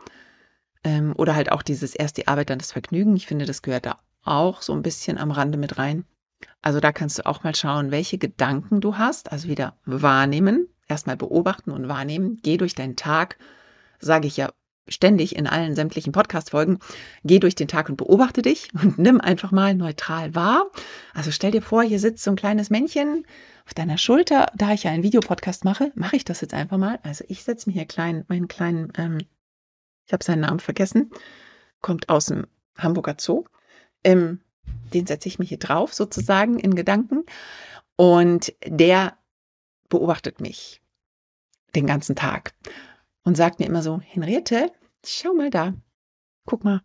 Ähm, 0.84 1.14
oder 1.18 1.36
halt 1.36 1.52
auch 1.52 1.62
dieses 1.62 1.94
erst 1.94 2.18
die 2.18 2.28
Arbeit, 2.28 2.50
dann 2.50 2.60
das 2.60 2.72
Vergnügen. 2.72 3.16
Ich 3.18 3.28
finde, 3.28 3.46
das 3.46 3.62
gehört 3.62 3.86
da 3.86 4.00
auch 4.24 4.62
so 4.62 4.74
ein 4.74 4.82
bisschen 4.82 5.18
am 5.18 5.32
Rande 5.32 5.58
mit 5.58 5.78
rein. 5.78 6.06
Also 6.62 6.80
da 6.80 6.92
kannst 6.92 7.20
du 7.20 7.26
auch 7.26 7.44
mal 7.44 7.56
schauen, 7.56 7.92
welche 7.92 8.18
Gedanken 8.18 8.82
du 8.82 8.98
hast. 8.98 9.32
Also 9.32 9.48
wieder 9.48 9.78
wahrnehmen, 9.86 10.68
erstmal 10.88 11.18
beobachten 11.18 11.72
und 11.72 11.88
wahrnehmen. 11.88 12.40
Geh 12.44 12.58
durch 12.58 12.76
deinen 12.76 12.96
Tag, 12.96 13.38
sage 14.00 14.28
ich 14.28 14.38
ja 14.38 14.50
ständig 14.90 15.36
in 15.36 15.48
allen 15.48 15.76
sämtlichen 15.76 16.12
Podcast-Folgen, 16.12 16.80
geh 17.24 17.40
durch 17.40 17.56
den 17.56 17.68
Tag 17.68 17.90
und 17.90 17.98
beobachte 17.98 18.42
dich 18.42 18.70
und 18.74 18.98
nimm 18.98 19.22
einfach 19.22 19.52
mal 19.52 19.76
neutral 19.76 20.36
wahr. 20.36 20.72
Also 21.14 21.32
stell 21.32 21.52
dir 21.52 21.62
vor, 21.62 21.84
hier 21.84 22.00
sitzt 22.00 22.24
so 22.24 22.32
ein 22.32 22.36
kleines 22.36 22.70
Männchen 22.70 23.26
auf 23.66 23.74
deiner 23.74 23.98
Schulter. 23.98 24.48
Da 24.56 24.74
ich 24.74 24.84
ja 24.84 24.92
einen 24.92 25.04
Videopodcast 25.04 25.64
mache, 25.64 25.92
mache 25.96 26.16
ich 26.16 26.26
das 26.26 26.42
jetzt 26.42 26.54
einfach 26.54 26.78
mal. 26.78 27.00
Also 27.04 27.24
ich 27.28 27.44
setze 27.44 27.70
mir 27.70 27.74
hier 27.74 27.86
klein, 27.86 28.26
meinen 28.28 28.48
kleinen, 28.48 28.92
ähm, 28.98 29.20
ich 30.06 30.14
habe 30.14 30.24
seinen 30.24 30.42
Namen 30.42 30.60
vergessen, 30.60 31.12
kommt 31.82 32.10
aus 32.10 32.28
dem 32.28 32.48
Hamburger 32.78 33.16
Zoo. 33.20 33.46
Ähm, 34.04 34.42
den 34.94 35.06
setze 35.06 35.28
ich 35.28 35.40
mir 35.40 35.46
hier 35.46 35.60
drauf, 35.60 35.94
sozusagen 35.94 36.60
in 36.60 36.76
Gedanken. 36.76 37.26
Und 37.96 38.54
der 38.66 39.18
beobachtet 39.90 40.42
mich 40.42 40.82
den 41.76 41.86
ganzen 41.86 42.16
Tag 42.16 42.54
und 43.24 43.36
sagt 43.36 43.60
mir 43.60 43.66
immer 43.66 43.82
so, 43.82 44.00
Henriette, 44.00 44.72
schau 45.06 45.34
mal 45.34 45.50
da, 45.50 45.74
guck 46.46 46.64
mal, 46.64 46.82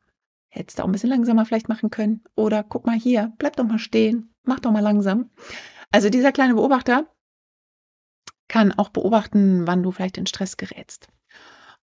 hättest 0.48 0.78
du 0.78 0.82
auch 0.82 0.86
ein 0.86 0.92
bisschen 0.92 1.10
langsamer 1.10 1.46
vielleicht 1.46 1.68
machen 1.68 1.90
können. 1.90 2.22
Oder 2.34 2.62
guck 2.62 2.86
mal 2.86 2.96
hier, 2.96 3.32
bleib 3.38 3.56
doch 3.56 3.64
mal 3.64 3.78
stehen, 3.78 4.34
mach 4.42 4.60
doch 4.60 4.72
mal 4.72 4.80
langsam. 4.80 5.30
Also 5.90 6.10
dieser 6.10 6.32
kleine 6.32 6.54
Beobachter 6.54 7.06
kann 8.48 8.72
auch 8.72 8.90
beobachten, 8.90 9.66
wann 9.66 9.82
du 9.82 9.90
vielleicht 9.90 10.18
in 10.18 10.26
Stress 10.26 10.56
gerätst. 10.56 11.08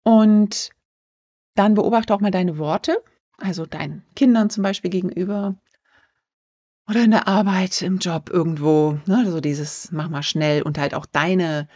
Und 0.04 0.70
dann 1.56 1.74
beobachte 1.74 2.14
auch 2.14 2.22
mal 2.22 2.32
deine 2.32 2.58
Worte, 2.58 3.04
also 3.38 3.66
deinen 3.66 4.04
Kindern 4.16 4.50
zum 4.50 4.64
Beispiel 4.64 4.92
gegenüber 4.92 5.56
oder 6.88 7.04
in 7.04 7.12
der 7.12 7.28
Arbeit, 7.28 7.82
im 7.82 7.98
Job 7.98 8.30
irgendwo. 8.30 9.00
Ne? 9.06 9.30
So 9.30 9.40
dieses 9.42 9.92
mach 9.92 10.10
mal 10.10 10.24
schnell 10.24 10.62
und 10.62 10.78
halt 10.78 10.94
auch 10.94 11.06
deine 11.06 11.68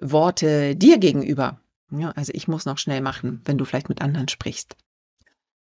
Worte 0.00 0.76
dir 0.76 0.98
gegenüber. 0.98 1.60
Ja, 1.90 2.10
also 2.10 2.32
ich 2.34 2.46
muss 2.46 2.66
noch 2.66 2.78
schnell 2.78 3.00
machen, 3.00 3.40
wenn 3.44 3.58
du 3.58 3.64
vielleicht 3.64 3.88
mit 3.88 4.00
anderen 4.00 4.28
sprichst. 4.28 4.76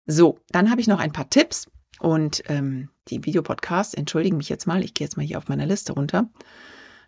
So, 0.05 0.39
dann 0.49 0.69
habe 0.69 0.81
ich 0.81 0.87
noch 0.87 0.99
ein 0.99 1.11
paar 1.11 1.29
Tipps 1.29 1.69
und 1.99 2.43
ähm, 2.47 2.89
die 3.07 3.23
Videopodcasts, 3.25 3.93
entschuldigen 3.93 4.37
mich 4.37 4.49
jetzt 4.49 4.67
mal, 4.67 4.83
ich 4.83 4.93
gehe 4.93 5.05
jetzt 5.05 5.17
mal 5.17 5.25
hier 5.25 5.37
auf 5.37 5.47
meiner 5.47 5.65
Liste 5.65 5.93
runter. 5.93 6.29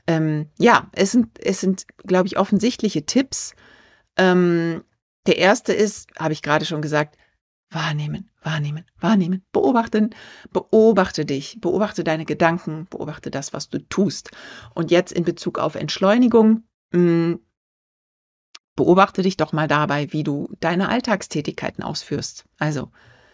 Ähm, 0.07 0.49
ja, 0.59 0.89
es 0.91 1.11
sind, 1.11 1.39
es 1.39 1.61
sind, 1.61 1.85
glaube 2.05 2.27
ich, 2.27 2.37
offensichtliche 2.37 3.05
Tipps. 3.05 3.55
Ähm, 4.17 4.83
der 5.25 5.37
erste 5.37 5.73
ist, 5.73 6.09
habe 6.19 6.33
ich 6.33 6.41
gerade 6.41 6.65
schon 6.65 6.81
gesagt, 6.81 7.17
wahrnehmen, 7.69 8.29
wahrnehmen, 8.41 8.85
wahrnehmen, 8.99 9.43
beobachten, 9.51 10.11
beobachte 10.51 11.25
dich, 11.25 11.59
beobachte 11.61 12.03
deine 12.03 12.25
Gedanken, 12.25 12.87
beobachte 12.89 13.31
das, 13.31 13.53
was 13.53 13.69
du 13.69 13.79
tust. 13.79 14.31
Und 14.73 14.91
jetzt 14.91 15.11
in 15.11 15.23
Bezug 15.23 15.59
auf 15.59 15.75
Entschleunigung, 15.75 16.63
mh, 16.91 16.99
hm, 16.99 17.39
beobachte 18.75 19.21
dich 19.21 19.37
doch 19.37 19.53
mal 19.53 19.67
dabei, 19.67 20.11
wie 20.11 20.23
du 20.23 20.49
deine 20.59 20.89
Alltagstätigkeiten 20.89 21.83
ausführst. 21.83 22.45
Also 22.59 22.91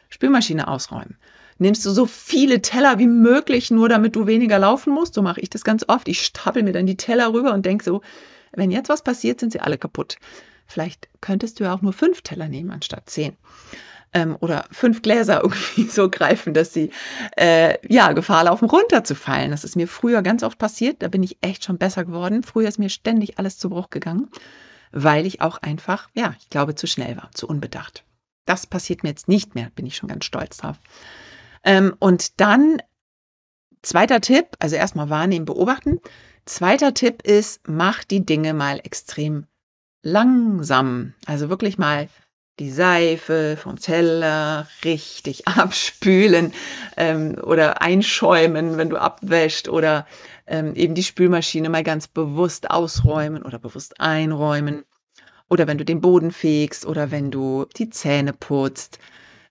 Spülmaschine 0.09 0.67
ausräumen. 0.67 1.17
Nimmst 1.57 1.85
du 1.85 1.91
so 1.91 2.05
viele 2.05 2.61
Teller 2.61 2.99
wie 2.99 3.07
möglich, 3.07 3.71
nur 3.71 3.89
damit 3.89 4.15
du 4.15 4.27
weniger 4.27 4.59
laufen 4.59 4.93
musst? 4.93 5.13
So 5.13 5.21
mache 5.21 5.41
ich 5.41 5.49
das 5.49 5.63
ganz 5.63 5.85
oft. 5.87 6.07
Ich 6.07 6.23
stapel 6.23 6.63
mir 6.63 6.73
dann 6.73 6.85
die 6.85 6.97
Teller 6.97 7.33
rüber 7.33 7.53
und 7.53 7.65
denke 7.65 7.83
so, 7.83 8.01
wenn 8.51 8.71
jetzt 8.71 8.89
was 8.89 9.03
passiert, 9.03 9.39
sind 9.39 9.51
sie 9.51 9.59
alle 9.59 9.77
kaputt. 9.77 10.17
Vielleicht 10.67 11.09
könntest 11.21 11.59
du 11.59 11.65
ja 11.65 11.73
auch 11.73 11.81
nur 11.81 11.93
fünf 11.93 12.21
Teller 12.21 12.47
nehmen 12.47 12.71
anstatt 12.71 13.09
zehn 13.09 13.35
ähm, 14.13 14.37
oder 14.39 14.65
fünf 14.71 15.01
Gläser 15.01 15.41
irgendwie 15.43 15.83
so 15.83 16.09
greifen, 16.09 16.53
dass 16.53 16.73
sie 16.73 16.91
äh, 17.37 17.77
ja 17.87 18.13
Gefahr 18.13 18.43
laufen, 18.43 18.69
runterzufallen. 18.69 19.51
Das 19.51 19.63
ist 19.63 19.75
mir 19.75 19.87
früher 19.87 20.21
ganz 20.21 20.43
oft 20.43 20.57
passiert. 20.57 21.01
Da 21.01 21.07
bin 21.07 21.23
ich 21.23 21.37
echt 21.41 21.63
schon 21.63 21.77
besser 21.77 22.05
geworden. 22.05 22.43
Früher 22.43 22.67
ist 22.67 22.79
mir 22.79 22.89
ständig 22.89 23.39
alles 23.39 23.57
zu 23.57 23.69
Bruch 23.69 23.89
gegangen, 23.89 24.29
weil 24.91 25.25
ich 25.25 25.41
auch 25.41 25.57
einfach, 25.59 26.09
ja, 26.13 26.35
ich 26.39 26.49
glaube, 26.49 26.75
zu 26.75 26.87
schnell 26.87 27.17
war, 27.17 27.29
zu 27.33 27.47
unbedacht. 27.47 28.03
Das 28.45 28.65
passiert 28.65 29.03
mir 29.03 29.09
jetzt 29.09 29.27
nicht 29.27 29.55
mehr, 29.55 29.71
bin 29.75 29.85
ich 29.85 29.95
schon 29.95 30.09
ganz 30.09 30.25
stolz 30.25 30.57
drauf. 30.57 30.77
Ähm, 31.63 31.95
und 31.99 32.39
dann 32.41 32.81
zweiter 33.81 34.21
Tipp, 34.21 34.47
also 34.59 34.75
erstmal 34.75 35.09
wahrnehmen, 35.09 35.45
beobachten. 35.45 35.99
Zweiter 36.45 36.93
Tipp 36.93 37.21
ist, 37.21 37.61
mach 37.67 38.03
die 38.03 38.25
Dinge 38.25 38.53
mal 38.53 38.79
extrem 38.83 39.45
langsam. 40.01 41.13
Also 41.27 41.49
wirklich 41.49 41.77
mal 41.77 42.09
die 42.61 42.69
Seife 42.69 43.57
vom 43.57 43.79
Teller 43.79 44.67
richtig 44.85 45.47
abspülen 45.47 46.53
ähm, 46.95 47.35
oder 47.41 47.81
einschäumen, 47.81 48.77
wenn 48.77 48.91
du 48.91 48.97
abwäscht 48.97 49.67
oder 49.67 50.05
ähm, 50.45 50.75
eben 50.75 50.93
die 50.93 51.01
Spülmaschine 51.01 51.69
mal 51.69 51.83
ganz 51.83 52.07
bewusst 52.07 52.69
ausräumen 52.69 53.41
oder 53.41 53.57
bewusst 53.57 53.99
einräumen 53.99 54.83
oder 55.49 55.65
wenn 55.65 55.79
du 55.79 55.85
den 55.85 56.01
Boden 56.01 56.29
fegst 56.29 56.85
oder 56.85 57.09
wenn 57.09 57.31
du 57.31 57.65
die 57.77 57.89
Zähne 57.89 58.31
putzt, 58.31 58.99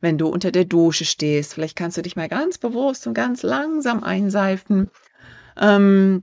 wenn 0.01 0.17
du 0.17 0.29
unter 0.29 0.53
der 0.53 0.65
Dusche 0.65 1.05
stehst, 1.05 1.55
vielleicht 1.55 1.75
kannst 1.75 1.97
du 1.97 2.03
dich 2.03 2.15
mal 2.15 2.29
ganz 2.29 2.59
bewusst 2.59 3.09
und 3.09 3.15
ganz 3.15 3.43
langsam 3.43 4.05
einseifen. 4.05 4.89
Ähm, 5.61 6.23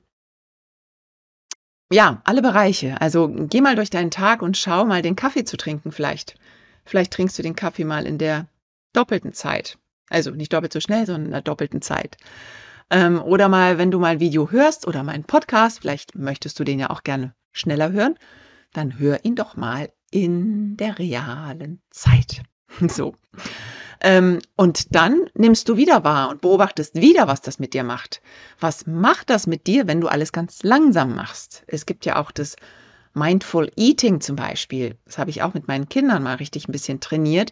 ja, 1.91 2.21
alle 2.23 2.41
Bereiche. 2.41 3.01
Also 3.01 3.29
geh 3.29 3.59
mal 3.59 3.75
durch 3.75 3.89
deinen 3.89 4.11
Tag 4.11 4.41
und 4.41 4.55
schau 4.55 4.85
mal 4.85 5.01
den 5.01 5.17
Kaffee 5.17 5.43
zu 5.43 5.57
trinken 5.57 5.91
vielleicht. 5.91 6.35
Vielleicht 6.87 7.13
trinkst 7.13 7.37
du 7.37 7.43
den 7.43 7.55
Kaffee 7.55 7.83
mal 7.83 8.05
in 8.07 8.17
der 8.17 8.47
doppelten 8.93 9.33
Zeit. 9.33 9.77
Also 10.09 10.31
nicht 10.31 10.53
doppelt 10.53 10.71
so 10.71 10.79
schnell, 10.79 11.05
sondern 11.05 11.25
in 11.25 11.31
der 11.31 11.41
doppelten 11.41 11.81
Zeit. 11.81 12.17
Ähm, 12.89 13.21
oder 13.21 13.49
mal, 13.49 13.77
wenn 13.77 13.91
du 13.91 13.99
mal 13.99 14.13
ein 14.13 14.19
Video 14.21 14.49
hörst 14.51 14.87
oder 14.87 15.03
mal 15.03 15.11
einen 15.11 15.25
Podcast, 15.25 15.81
vielleicht 15.81 16.15
möchtest 16.15 16.57
du 16.59 16.63
den 16.63 16.79
ja 16.79 16.89
auch 16.89 17.03
gerne 17.03 17.35
schneller 17.51 17.91
hören, 17.91 18.15
dann 18.71 18.97
hör 18.97 19.25
ihn 19.25 19.35
doch 19.35 19.57
mal 19.57 19.91
in 20.11 20.77
der 20.77 20.97
realen 20.97 21.81
Zeit. 21.91 22.43
So. 22.89 23.15
Ähm, 24.01 24.39
und 24.55 24.93
dann 24.93 25.29
nimmst 25.33 25.67
du 25.69 25.77
wieder 25.77 26.03
wahr 26.03 26.29
und 26.29 26.41
beobachtest 26.41 26.95
wieder, 26.95 27.27
was 27.27 27.41
das 27.41 27.59
mit 27.59 27.73
dir 27.73 27.83
macht. 27.83 28.21
Was 28.59 28.85
macht 28.85 29.29
das 29.29 29.47
mit 29.47 29.65
dir, 29.67 29.87
wenn 29.87 30.01
du 30.01 30.07
alles 30.07 30.31
ganz 30.31 30.61
langsam 30.63 31.15
machst? 31.15 31.63
Es 31.65 31.85
gibt 31.85 32.05
ja 32.05 32.17
auch 32.17 32.29
das 32.29 32.55
Mindful 33.17 33.71
Eating 33.75 34.21
zum 34.21 34.35
Beispiel, 34.35 34.95
das 35.05 35.17
habe 35.17 35.31
ich 35.31 35.41
auch 35.41 35.55
mit 35.55 35.67
meinen 35.67 35.89
Kindern 35.89 36.21
mal 36.21 36.35
richtig 36.35 36.67
ein 36.67 36.71
bisschen 36.71 36.99
trainiert, 36.99 37.51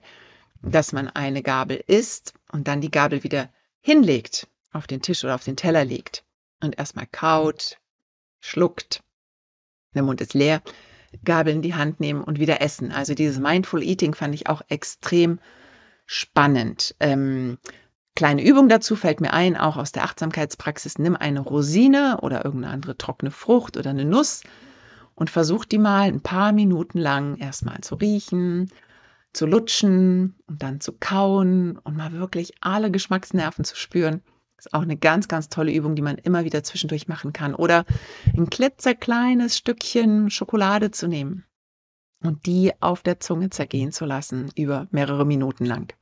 dass 0.61 0.93
man 0.93 1.09
eine 1.09 1.41
Gabel 1.41 1.83
isst 1.87 2.33
und 2.51 2.67
dann 2.67 2.81
die 2.81 2.91
Gabel 2.91 3.23
wieder 3.23 3.49
hinlegt, 3.81 4.47
auf 4.71 4.85
den 4.85 5.01
Tisch 5.01 5.23
oder 5.23 5.35
auf 5.35 5.43
den 5.43 5.57
Teller 5.57 5.83
legt 5.83 6.23
und 6.61 6.77
erstmal 6.77 7.07
kaut, 7.07 7.79
schluckt, 8.41 9.01
der 9.95 10.03
Mund 10.03 10.21
ist 10.21 10.35
leer, 10.35 10.61
Gabel 11.23 11.53
in 11.53 11.61
die 11.61 11.73
Hand 11.73 11.99
nehmen 11.99 12.23
und 12.23 12.39
wieder 12.39 12.61
essen. 12.61 12.91
Also 12.91 13.15
dieses 13.15 13.39
Mindful 13.39 13.81
Eating 13.81 14.13
fand 14.13 14.35
ich 14.35 14.47
auch 14.47 14.61
extrem 14.67 15.39
spannend. 16.05 16.95
Ähm, 16.99 17.57
kleine 18.15 18.43
Übung 18.43 18.69
dazu 18.69 18.95
fällt 18.95 19.19
mir 19.19 19.33
ein, 19.33 19.57
auch 19.57 19.77
aus 19.77 19.91
der 19.93 20.03
Achtsamkeitspraxis. 20.03 20.99
Nimm 20.99 21.15
eine 21.15 21.39
Rosine 21.39 22.19
oder 22.21 22.45
irgendeine 22.45 22.73
andere 22.73 22.97
trockene 22.97 23.31
Frucht 23.31 23.77
oder 23.77 23.89
eine 23.89 24.05
Nuss 24.05 24.43
und 25.15 25.29
versuch 25.29 25.65
die 25.65 25.77
mal 25.77 26.03
ein 26.03 26.21
paar 26.21 26.51
Minuten 26.51 26.99
lang 26.99 27.37
erstmal 27.37 27.81
zu 27.81 27.95
riechen, 27.95 28.69
zu 29.33 29.45
lutschen 29.45 30.35
und 30.47 30.61
dann 30.61 30.79
zu 30.79 30.93
kauen 30.93 31.77
und 31.77 31.97
mal 31.97 32.13
wirklich 32.13 32.53
alle 32.61 32.91
Geschmacksnerven 32.91 33.65
zu 33.65 33.75
spüren. 33.75 34.21
Ist 34.57 34.73
auch 34.73 34.81
eine 34.81 34.97
ganz, 34.97 35.27
ganz 35.27 35.49
tolle 35.49 35.73
Übung, 35.73 35.95
die 35.95 36.01
man 36.01 36.17
immer 36.17 36.45
wieder 36.45 36.63
zwischendurch 36.63 37.07
machen 37.07 37.33
kann. 37.33 37.53
Oder 37.53 37.85
ein 38.35 38.49
klitzekleines 38.49 39.57
Stückchen 39.57 40.29
Schokolade 40.29 40.91
zu 40.91 41.07
nehmen 41.07 41.43
und 42.23 42.45
die 42.45 42.71
auf 42.81 43.01
der 43.01 43.19
Zunge 43.19 43.49
zergehen 43.49 43.91
zu 43.91 44.05
lassen 44.05 44.51
über 44.55 44.87
mehrere 44.91 45.25
Minuten 45.25 45.65
lang. 45.65 45.93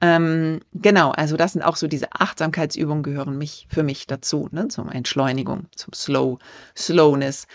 Ähm, 0.00 0.60
genau, 0.74 1.12
also 1.12 1.36
das 1.36 1.52
sind 1.52 1.62
auch 1.62 1.76
so 1.76 1.86
diese 1.86 2.12
Achtsamkeitsübungen 2.12 3.02
gehören 3.02 3.38
mich 3.38 3.66
für 3.70 3.82
mich 3.82 4.06
dazu, 4.06 4.48
ne, 4.52 4.68
zum 4.68 4.90
Entschleunigung, 4.90 5.66
zum 5.74 5.94
Slow, 5.94 6.38
Slowness 6.76 7.46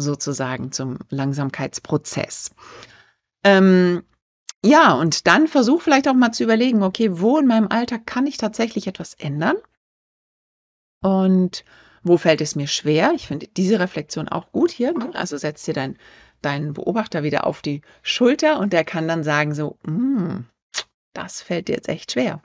sozusagen, 0.00 0.72
zum 0.72 0.98
Langsamkeitsprozess. 1.10 2.50
Ähm, 3.44 4.02
ja, 4.64 4.92
und 4.94 5.26
dann 5.26 5.46
versuch 5.46 5.82
vielleicht 5.82 6.08
auch 6.08 6.14
mal 6.14 6.32
zu 6.32 6.44
überlegen, 6.44 6.82
okay, 6.82 7.20
wo 7.20 7.38
in 7.38 7.46
meinem 7.46 7.68
Alltag 7.68 8.06
kann 8.06 8.26
ich 8.26 8.36
tatsächlich 8.36 8.86
etwas 8.86 9.14
ändern? 9.14 9.56
Und 11.00 11.64
wo 12.02 12.16
fällt 12.16 12.40
es 12.40 12.56
mir 12.56 12.66
schwer? 12.66 13.12
Ich 13.14 13.26
finde 13.26 13.46
diese 13.48 13.78
Reflexion 13.78 14.28
auch 14.28 14.50
gut 14.50 14.70
hier. 14.70 14.92
Ne? 14.92 15.10
Also 15.14 15.36
setz 15.36 15.64
dir 15.64 15.74
dein, 15.74 15.96
deinen 16.42 16.72
Beobachter 16.72 17.22
wieder 17.22 17.46
auf 17.46 17.62
die 17.62 17.82
Schulter 18.02 18.58
und 18.58 18.72
der 18.72 18.84
kann 18.84 19.06
dann 19.06 19.22
sagen 19.22 19.54
so, 19.54 19.78
mm, 19.84 20.44
das 21.12 21.42
fällt 21.42 21.68
dir 21.68 21.76
jetzt 21.76 21.88
echt 21.88 22.12
schwer. 22.12 22.40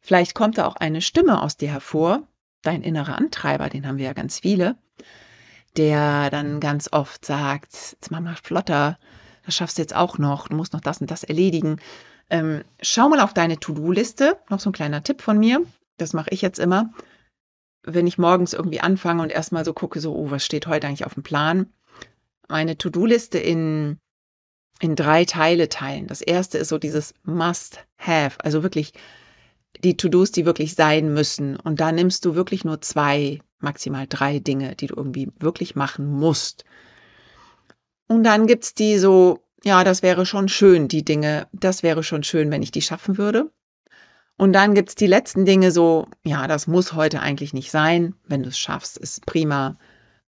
Vielleicht 0.00 0.34
kommt 0.34 0.58
da 0.58 0.66
auch 0.66 0.76
eine 0.76 1.02
Stimme 1.02 1.42
aus 1.42 1.56
dir 1.56 1.70
hervor, 1.70 2.22
dein 2.62 2.82
innerer 2.82 3.16
Antreiber, 3.16 3.68
den 3.68 3.86
haben 3.86 3.98
wir 3.98 4.06
ja 4.06 4.12
ganz 4.12 4.40
viele, 4.40 4.76
der 5.76 6.30
dann 6.30 6.60
ganz 6.60 6.88
oft 6.92 7.24
sagt, 7.24 7.72
jetzt 7.72 8.10
mach 8.10 8.20
mal 8.20 8.36
flotter, 8.36 8.98
das 9.44 9.54
schaffst 9.54 9.78
du 9.78 9.82
jetzt 9.82 9.94
auch 9.94 10.18
noch, 10.18 10.48
du 10.48 10.56
musst 10.56 10.72
noch 10.72 10.80
das 10.80 11.00
und 11.00 11.10
das 11.10 11.24
erledigen. 11.24 11.80
Ähm, 12.30 12.62
schau 12.82 13.08
mal 13.08 13.20
auf 13.20 13.32
deine 13.32 13.58
To-Do-Liste, 13.58 14.38
noch 14.50 14.60
so 14.60 14.70
ein 14.70 14.74
kleiner 14.74 15.02
Tipp 15.02 15.22
von 15.22 15.38
mir, 15.38 15.64
das 15.96 16.12
mache 16.12 16.30
ich 16.30 16.42
jetzt 16.42 16.58
immer, 16.58 16.92
wenn 17.82 18.06
ich 18.06 18.18
morgens 18.18 18.52
irgendwie 18.52 18.80
anfange 18.80 19.22
und 19.22 19.30
erstmal 19.30 19.64
so 19.64 19.72
gucke, 19.72 20.00
so, 20.00 20.14
oh, 20.14 20.30
was 20.30 20.44
steht 20.44 20.66
heute 20.66 20.86
eigentlich 20.86 21.06
auf 21.06 21.14
dem 21.14 21.22
Plan? 21.22 21.72
Meine 22.48 22.76
To-Do-Liste 22.76 23.38
in, 23.38 23.98
in 24.80 24.96
drei 24.96 25.24
Teile 25.24 25.68
teilen. 25.68 26.06
Das 26.06 26.20
erste 26.20 26.58
ist 26.58 26.68
so 26.68 26.78
dieses 26.78 27.14
Must-Have, 27.24 28.44
also 28.44 28.62
wirklich 28.62 28.92
die 29.82 29.96
To-Dos, 29.96 30.32
die 30.32 30.46
wirklich 30.46 30.74
sein 30.74 31.12
müssen. 31.12 31.56
Und 31.56 31.80
da 31.80 31.92
nimmst 31.92 32.24
du 32.24 32.34
wirklich 32.34 32.64
nur 32.64 32.80
zwei, 32.80 33.40
maximal 33.58 34.06
drei 34.08 34.38
Dinge, 34.38 34.76
die 34.76 34.86
du 34.86 34.96
irgendwie 34.96 35.30
wirklich 35.38 35.76
machen 35.76 36.06
musst. 36.10 36.64
Und 38.06 38.24
dann 38.24 38.46
gibt's 38.46 38.74
die 38.74 38.98
so, 38.98 39.42
ja, 39.64 39.84
das 39.84 40.02
wäre 40.02 40.24
schon 40.24 40.48
schön, 40.48 40.88
die 40.88 41.04
Dinge, 41.04 41.48
das 41.52 41.82
wäre 41.82 42.02
schon 42.02 42.22
schön, 42.22 42.50
wenn 42.50 42.62
ich 42.62 42.70
die 42.70 42.82
schaffen 42.82 43.18
würde. 43.18 43.50
Und 44.36 44.52
dann 44.52 44.74
gibt's 44.74 44.94
die 44.94 45.08
letzten 45.08 45.44
Dinge 45.44 45.72
so, 45.72 46.06
ja, 46.24 46.46
das 46.46 46.68
muss 46.68 46.92
heute 46.92 47.20
eigentlich 47.20 47.52
nicht 47.52 47.70
sein. 47.70 48.14
Wenn 48.26 48.44
du 48.44 48.50
es 48.50 48.58
schaffst, 48.58 48.96
ist 48.96 49.26
prima. 49.26 49.76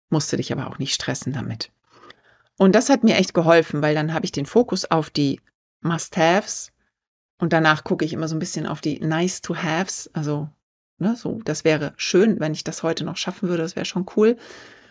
Musst 0.10 0.34
du 0.34 0.38
dich 0.38 0.52
aber 0.52 0.68
auch 0.68 0.80
nicht 0.80 0.94
stressen 0.94 1.34
damit. 1.34 1.72
Und 2.58 2.74
das 2.74 2.90
hat 2.90 3.04
mir 3.04 3.16
echt 3.16 3.34
geholfen, 3.34 3.82
weil 3.82 3.96
dann 3.96 4.14
habe 4.14 4.26
ich 4.26 4.32
den 4.32 4.46
Fokus 4.46 4.86
auf 4.86 5.10
die 5.10 5.40
Must-Haves 5.82 6.72
und 7.40 7.54
danach 7.54 7.84
gucke 7.84 8.06
ich 8.06 8.14
immer 8.14 8.28
so 8.28 8.36
ein 8.36 8.40
bisschen 8.40 8.68
auf 8.68 8.82
die 8.82 9.00
Nice-to-Haves. 9.00 10.12
Also, 10.14 10.48
ne, 11.02 11.16
so, 11.16 11.42
das 11.44 11.64
wäre 11.64 11.94
schön, 11.98 12.40
wenn 12.40 12.54
ich 12.54 12.64
das 12.64 12.84
heute 12.84 13.04
noch 13.04 13.18
schaffen 13.18 13.50
würde, 13.50 13.64
das 13.64 13.76
wäre 13.76 13.86
schon 13.86 14.06
cool. 14.16 14.38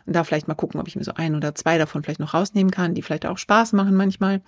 Und 0.06 0.16
da 0.16 0.24
vielleicht 0.24 0.48
mal 0.48 0.54
gucken, 0.54 0.80
ob 0.80 0.88
ich 0.88 0.96
mir 0.96 1.04
so 1.04 1.14
ein 1.14 1.34
oder 1.34 1.54
zwei 1.54 1.78
davon 1.78 2.02
vielleicht 2.02 2.20
noch 2.20 2.34
rausnehmen 2.34 2.70
kann, 2.70 2.94
die 2.94 3.02
vielleicht 3.02 3.26
auch 3.26 3.38
Spaß 3.38 3.72
machen 3.72 3.94
manchmal. 3.94 4.42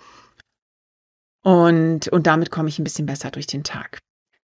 Und, 1.43 2.07
und 2.07 2.27
damit 2.27 2.51
komme 2.51 2.69
ich 2.69 2.79
ein 2.79 2.83
bisschen 2.83 3.05
besser 3.05 3.31
durch 3.31 3.47
den 3.47 3.63
Tag. 3.63 3.99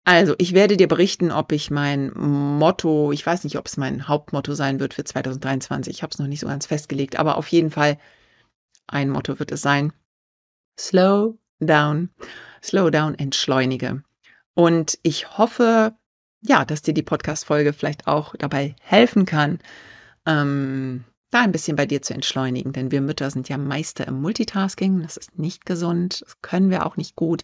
Also, 0.05 0.35
ich 0.37 0.53
werde 0.53 0.75
dir 0.75 0.89
berichten, 0.89 1.31
ob 1.31 1.53
ich 1.53 1.71
mein 1.71 2.11
Motto, 2.13 3.13
ich 3.13 3.25
weiß 3.25 3.45
nicht, 3.45 3.57
ob 3.57 3.67
es 3.67 3.77
mein 3.77 4.07
Hauptmotto 4.07 4.53
sein 4.53 4.81
wird 4.81 4.93
für 4.93 5.05
2023. 5.05 5.93
Ich 5.93 6.03
habe 6.03 6.11
es 6.11 6.19
noch 6.19 6.27
nicht 6.27 6.41
so 6.41 6.47
ganz 6.47 6.65
festgelegt, 6.65 7.17
aber 7.17 7.37
auf 7.37 7.47
jeden 7.47 7.71
Fall 7.71 7.97
ein 8.87 9.09
Motto 9.09 9.39
wird 9.39 9.53
es 9.53 9.61
sein. 9.61 9.93
Slow 10.77 11.37
down, 11.61 12.09
slow 12.61 12.89
down, 12.91 13.15
entschleunige. 13.15 14.03
Und 14.55 14.99
ich 15.03 15.37
hoffe, 15.37 15.95
ja, 16.45 16.65
dass 16.65 16.81
dir 16.81 16.93
die 16.93 17.03
Podcast-Folge 17.03 17.73
vielleicht 17.73 18.07
auch 18.07 18.35
dabei 18.37 18.75
helfen 18.81 19.25
kann, 19.25 19.59
ähm, 20.25 21.05
da 21.31 21.41
ein 21.41 21.51
bisschen 21.51 21.75
bei 21.75 21.85
dir 21.85 22.01
zu 22.01 22.13
entschleunigen. 22.13 22.73
Denn 22.73 22.91
wir 22.91 23.01
Mütter 23.01 23.31
sind 23.31 23.49
ja 23.49 23.57
Meister 23.57 24.07
im 24.07 24.21
Multitasking. 24.21 25.01
Das 25.01 25.17
ist 25.17 25.39
nicht 25.39 25.65
gesund. 25.65 26.21
Das 26.21 26.41
können 26.41 26.69
wir 26.69 26.85
auch 26.85 26.97
nicht 26.97 27.15
gut. 27.15 27.43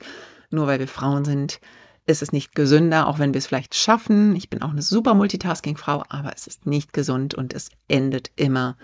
Nur 0.52 0.68
weil 0.68 0.80
wir 0.80 0.88
Frauen 0.88 1.26
sind, 1.26 1.60
ist 2.06 2.22
es 2.22 2.32
nicht 2.32 2.56
gesünder, 2.56 3.08
auch 3.08 3.20
wenn 3.20 3.34
wir 3.34 3.40
es 3.40 3.48
vielleicht 3.48 3.76
schaffen. 3.76 4.36
Ich 4.36 4.50
bin 4.50 4.62
auch 4.62 4.72
eine 4.72 4.82
super 4.82 5.14
Multitasking-Frau, 5.14 6.04
aber 6.10 6.34
es 6.36 6.48
ist 6.48 6.66
nicht 6.66 6.92
gesund 6.92 7.36
und 7.36 7.54
es 7.54 7.70
endet 7.88 8.32
immer 8.36 8.78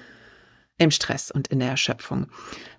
im 0.78 0.92
Stress 0.92 1.32
und 1.32 1.48
in 1.48 1.60
der 1.60 1.70
Erschöpfung. 1.70 2.28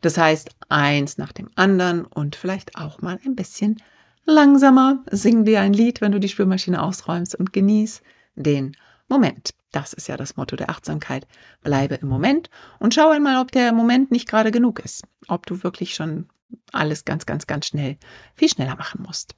Das 0.03 0.19
heißt, 0.19 0.51
eins 0.69 1.19
nach 1.19 1.33
dem 1.33 1.51
anderen 1.55 2.05
und 2.05 2.37
vielleicht 2.37 2.77
auch 2.77 3.01
mal 3.01 3.19
ein 3.25 3.35
bisschen 3.35 3.83
langsamer. 4.27 5.03
Sing 5.11 5.45
dir 5.45 5.61
ein 5.61 5.73
Lied, 5.73 6.01
wenn 6.01 6.13
du 6.13 6.21
die 6.21 6.29
Spülmaschine 6.29 6.83
ausräumst 6.83 7.35
und 7.35 7.53
genieß 7.53 8.03
den 8.35 8.77
Moment. 9.09 9.51
Das 9.73 9.93
ist 9.93 10.09
ja 10.09 10.17
das 10.17 10.37
Motto 10.37 10.57
der 10.57 10.71
Achtsamkeit. 10.71 11.27
Bleibe 11.63 11.97
im 11.97 12.09
Moment 12.09 12.51
und 12.79 12.95
schau 12.95 13.11
einmal, 13.11 13.41
ob 13.41 13.53
der 13.53 13.73
Moment 13.73 14.11
nicht 14.11 14.29
gerade 14.29 14.51
genug 14.51 14.81
ist. 14.81 15.05
Ob 15.29 15.47
du 15.47 15.63
wirklich 15.63 15.95
schon 15.95 16.29
alles 16.73 17.05
ganz, 17.05 17.27
ganz, 17.27 17.47
ganz 17.47 17.67
schnell, 17.67 17.97
viel 18.35 18.49
schneller 18.49 18.77
machen 18.77 19.03
musst. 19.07 19.35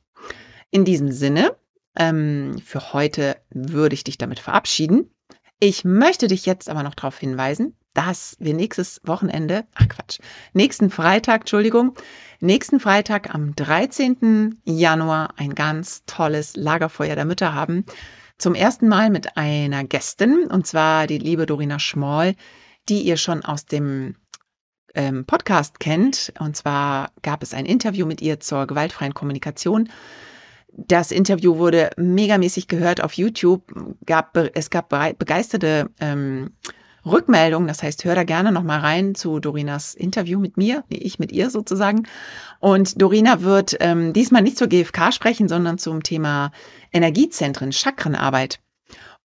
In 0.70 0.85
diesem 0.85 1.11
Sinne, 1.11 1.57
ähm, 1.96 2.59
für 2.64 2.92
heute 2.92 3.37
würde 3.51 3.94
ich 3.94 4.05
dich 4.05 4.18
damit 4.18 4.38
verabschieden. 4.38 5.11
Ich 5.61 5.85
möchte 5.85 6.29
dich 6.29 6.46
jetzt 6.46 6.68
aber 6.68 6.83
noch 6.83 6.94
darauf 6.94 7.18
hinweisen, 7.18 7.77
dass 7.99 8.37
wir 8.39 8.55
nächstes 8.55 9.01
Wochenende, 9.03 9.67
ach 9.75 9.89
Quatsch, 9.89 10.21
nächsten 10.53 10.89
Freitag, 10.89 11.41
Entschuldigung, 11.41 11.97
nächsten 12.39 12.79
Freitag 12.79 13.35
am 13.35 13.57
13. 13.57 14.61
Januar 14.65 15.31
ein 15.37 15.57
ganz 15.57 16.05
tolles 16.07 16.55
Lagerfeuer 16.55 17.17
der 17.17 17.25
Mütter 17.25 17.55
haben 17.55 17.85
zum 18.39 18.55
ersten 18.55 18.87
Mal 18.87 19.11
mit 19.11 19.37
einer 19.37 19.83
Gästin, 19.83 20.47
und 20.49 20.65
zwar 20.65 21.09
die 21.09 21.19
liebe 21.19 21.45
Dorina 21.45 21.81
Schmoll, 21.81 22.37
die 22.89 23.03
ihr 23.03 23.17
schon 23.17 23.45
aus 23.45 23.67
dem 23.67 24.15
ähm, 24.95 25.25
Podcast 25.25 25.81
kennt. 25.81 26.33
Und 26.39 26.57
zwar 26.57 27.11
gab 27.23 27.43
es 27.43 27.53
ein 27.53 27.67
Interview 27.67 28.07
mit 28.07 28.23
ihr 28.23 28.39
zur 28.39 28.69
gewaltfreien 28.69 29.13
Kommunikation. 29.13 29.89
Das 30.73 31.11
Interview 31.11 31.59
wurde 31.59 31.91
megamäßig 31.97 32.69
gehört 32.69 33.03
auf 33.03 33.15
YouTube. 33.15 33.65
Gab, 34.07 34.37
es 34.55 34.71
gab 34.71 34.91
begeisterte 35.19 35.91
ähm, 35.99 36.53
Rückmeldungen. 37.05 37.69
Das 37.69 37.83
heißt, 37.83 38.05
hör 38.05 38.15
da 38.15 38.25
gerne 38.25 38.53
noch 38.53 38.63
mal 38.63 38.81
rein 38.81 39.15
zu 39.15 39.41
Dorinas 39.41 39.95
Interview 39.95 40.39
mit 40.39 40.57
mir, 40.57 40.85
nee, 40.91 40.99
ich 40.99 41.19
mit 41.19 41.33
ihr 41.33 41.51
sozusagen. 41.51 42.07
Und 42.61 43.01
Dorina 43.01 43.43
wird 43.43 43.77
ähm, 43.81 44.13
diesmal 44.13 44.43
nicht 44.43 44.59
zur 44.59 44.69
GfK 44.69 45.13
sprechen, 45.13 45.49
sondern 45.49 45.79
zum 45.79 46.03
Thema 46.03 46.53
Energiezentren, 46.93 47.73
Chakrenarbeit. 47.73 48.61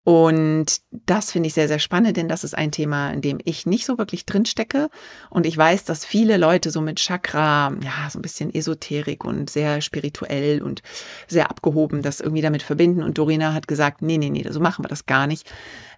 Und 0.05 0.81
das 0.91 1.31
finde 1.31 1.47
ich 1.47 1.53
sehr, 1.53 1.69
sehr 1.69 1.79
spannend, 1.79 2.17
denn 2.17 2.27
das 2.27 2.43
ist 2.43 2.57
ein 2.57 2.71
Thema, 2.71 3.11
in 3.11 3.21
dem 3.21 3.39
ich 3.45 3.65
nicht 3.65 3.85
so 3.85 3.97
wirklich 3.97 4.25
drin 4.25 4.45
stecke. 4.45 4.89
Und 5.29 5.45
ich 5.45 5.57
weiß, 5.57 5.85
dass 5.85 6.03
viele 6.03 6.35
Leute 6.35 6.71
so 6.71 6.81
mit 6.81 6.99
Chakra, 6.99 7.73
ja, 7.81 8.09
so 8.09 8.19
ein 8.19 8.21
bisschen 8.21 8.53
Esoterik 8.53 9.23
und 9.23 9.49
sehr 9.49 9.79
spirituell 9.79 10.61
und 10.61 10.81
sehr 11.27 11.49
abgehoben 11.49 12.01
das 12.01 12.19
irgendwie 12.19 12.41
damit 12.41 12.63
verbinden. 12.63 13.01
Und 13.01 13.17
Dorina 13.17 13.53
hat 13.53 13.69
gesagt, 13.69 14.01
nee, 14.01 14.17
nee, 14.17 14.29
nee, 14.29 14.45
so 14.49 14.59
machen 14.59 14.83
wir 14.83 14.89
das 14.89 15.05
gar 15.05 15.25
nicht. 15.25 15.49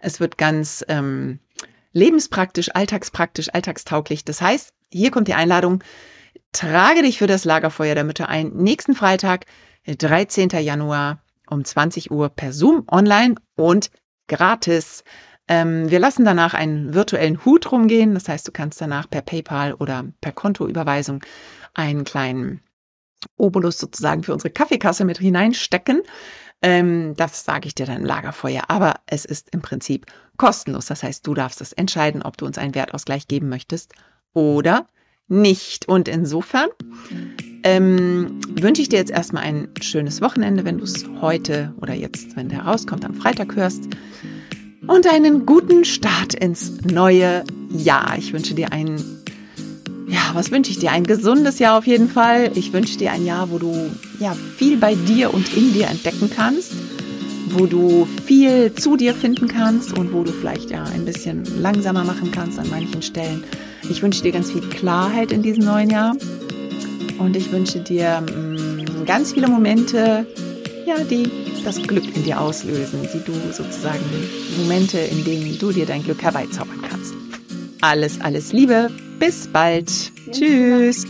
Es 0.02 0.20
wird 0.20 0.38
ganz 0.38 0.86
ähm, 0.88 1.40
lebenspraktisch, 1.92 2.70
alltagspraktisch, 2.76 3.50
alltagstauglich. 3.54 4.24
Das 4.24 4.40
heißt, 4.40 4.70
hier 4.92 5.10
kommt 5.10 5.28
die 5.28 5.34
Einladung, 5.34 5.84
trage 6.52 7.02
dich 7.02 7.18
für 7.18 7.28
das 7.28 7.44
Lagerfeuer 7.44 7.96
der 7.96 8.04
Mütter 8.04 8.30
ein. 8.30 8.50
Nächsten 8.50 8.94
Freitag, 8.94 9.46
13. 9.88 10.50
Januar 10.50 11.25
um 11.50 11.64
20 11.64 12.12
Uhr 12.12 12.30
per 12.30 12.54
Zoom 12.54 12.86
online 12.90 13.36
und 13.56 13.90
gratis. 14.28 15.04
Ähm, 15.48 15.90
wir 15.92 16.00
lassen 16.00 16.26
danach 16.26 16.54
einen 16.54 16.94
virtuellen 16.94 17.44
Hut 17.46 17.72
rumgehen. 17.72 18.14
Das 18.14 18.28
heißt, 18.28 18.48
du 18.48 18.52
kannst 18.52 18.82
danach 18.82 19.10
per 19.10 19.22
PayPal 19.22 19.74
oder 19.74 20.06
per 20.22 20.32
Kontoüberweisung 20.32 21.24
einen 21.74 22.04
kleinen 22.04 22.62
Obolus 23.38 23.78
sozusagen 23.78 24.24
für 24.24 24.34
unsere 24.34 24.52
Kaffeekasse 24.52 25.06
mit 25.06 25.20
hineinstecken. 25.20 26.02
Ähm, 26.62 27.16
das 27.16 27.46
sage 27.46 27.68
ich 27.68 27.76
dir 27.76 27.86
dann 27.86 27.98
im 27.98 28.06
Lagerfeuer. 28.06 28.64
Aber 28.70 28.96
es 29.06 29.26
ist 29.26 29.50
im 29.52 29.62
Prinzip 29.62 30.06
kostenlos. 30.38 30.88
Das 30.88 31.04
heißt, 31.04 31.26
du 31.28 31.34
darfst 31.34 31.62
es 31.62 31.74
entscheiden, 31.74 32.24
ob 32.24 32.38
du 32.38 32.46
uns 32.46 32.58
einen 32.58 32.76
Wertausgleich 32.76 33.28
geben 33.28 33.50
möchtest 33.50 33.94
oder 34.34 34.88
nicht. 35.28 35.88
Und 35.88 36.08
insofern 36.08 36.70
ähm, 37.64 38.40
wünsche 38.50 38.82
ich 38.82 38.90
dir 38.90 39.00
jetzt 39.00 39.12
erstmal 39.12 39.44
ein 39.44 39.70
schönes 39.82 40.22
Wochenende, 40.22 40.66
wenn 40.66 40.78
du 40.78 40.84
es 40.84 41.06
heute 41.22 41.74
oder 41.82 41.94
jetzt, 41.94 42.36
wenn 42.36 42.50
der 42.50 42.62
rauskommt, 42.62 43.06
am 43.06 43.16
Freitag 43.16 43.56
hörst. 43.56 43.90
Und 44.88 45.08
einen 45.08 45.48
guten 45.48 45.84
Start 45.84 46.36
ins 46.36 46.82
neue 46.84 47.44
Jahr. 47.72 48.16
Ich 48.20 48.34
wünsche 48.34 48.54
dir 48.54 48.72
ein, 48.72 48.98
ja, 50.08 50.20
was 50.34 50.52
wünsche 50.52 50.70
ich 50.70 50.78
dir? 50.78 50.92
Ein 50.92 51.06
gesundes 51.06 51.58
Jahr 51.58 51.80
auf 51.80 51.88
jeden 51.88 52.08
Fall. 52.08 52.52
Ich 52.54 52.72
wünsche 52.72 52.98
dir 52.98 53.12
ein 53.12 53.26
Jahr, 53.26 53.50
wo 53.50 53.58
du 53.58 53.90
ja 54.20 54.34
viel 54.34 54.78
bei 54.78 54.94
dir 54.94 55.34
und 55.34 55.58
in 55.58 55.74
dir 55.74 55.88
entdecken 55.88 56.30
kannst, 56.30 56.74
wo 57.50 57.66
du 57.66 58.08
viel 58.26 58.76
zu 58.76 58.96
dir 58.96 59.16
finden 59.16 59.48
kannst 59.48 59.98
und 59.98 60.14
wo 60.14 60.24
du 60.24 60.32
vielleicht 60.32 60.70
ja 60.70 60.84
ein 60.84 61.04
bisschen 61.04 61.44
langsamer 61.64 62.04
machen 62.04 62.32
kannst 62.32 62.60
an 62.60 62.70
manchen 62.70 63.02
Stellen. 63.02 63.44
Ich 63.90 64.02
wünsche 64.02 64.22
dir 64.22 64.32
ganz 64.32 64.52
viel 64.52 64.62
Klarheit 64.62 65.32
in 65.32 65.42
diesem 65.42 65.66
neuen 65.66 65.90
Jahr 65.90 66.16
und 67.20 67.36
ich 67.36 67.52
wünsche 67.52 67.80
dir 67.80 68.22
mh, 68.22 68.32
mm, 68.32 69.06
ganz 69.06 69.34
viele 69.34 69.48
Momente, 69.48 70.26
ja, 70.86 71.04
die 71.04 71.30
das 71.64 71.82
Glück 71.82 72.16
in 72.16 72.24
dir 72.24 72.40
auslösen, 72.40 73.08
die 73.14 73.24
du 73.24 73.34
sozusagen 73.52 74.04
Momente, 74.58 75.00
in 75.00 75.24
denen 75.24 75.58
du 75.58 75.72
dir 75.72 75.86
dein 75.86 76.04
Glück 76.04 76.22
herbeizaubern 76.22 76.82
kannst. 76.90 77.14
Alles, 77.82 78.22
alles 78.22 78.54
Liebe. 78.54 78.90
Bis 79.20 79.48
bald. 79.48 79.92
Tschüss. 80.32 81.06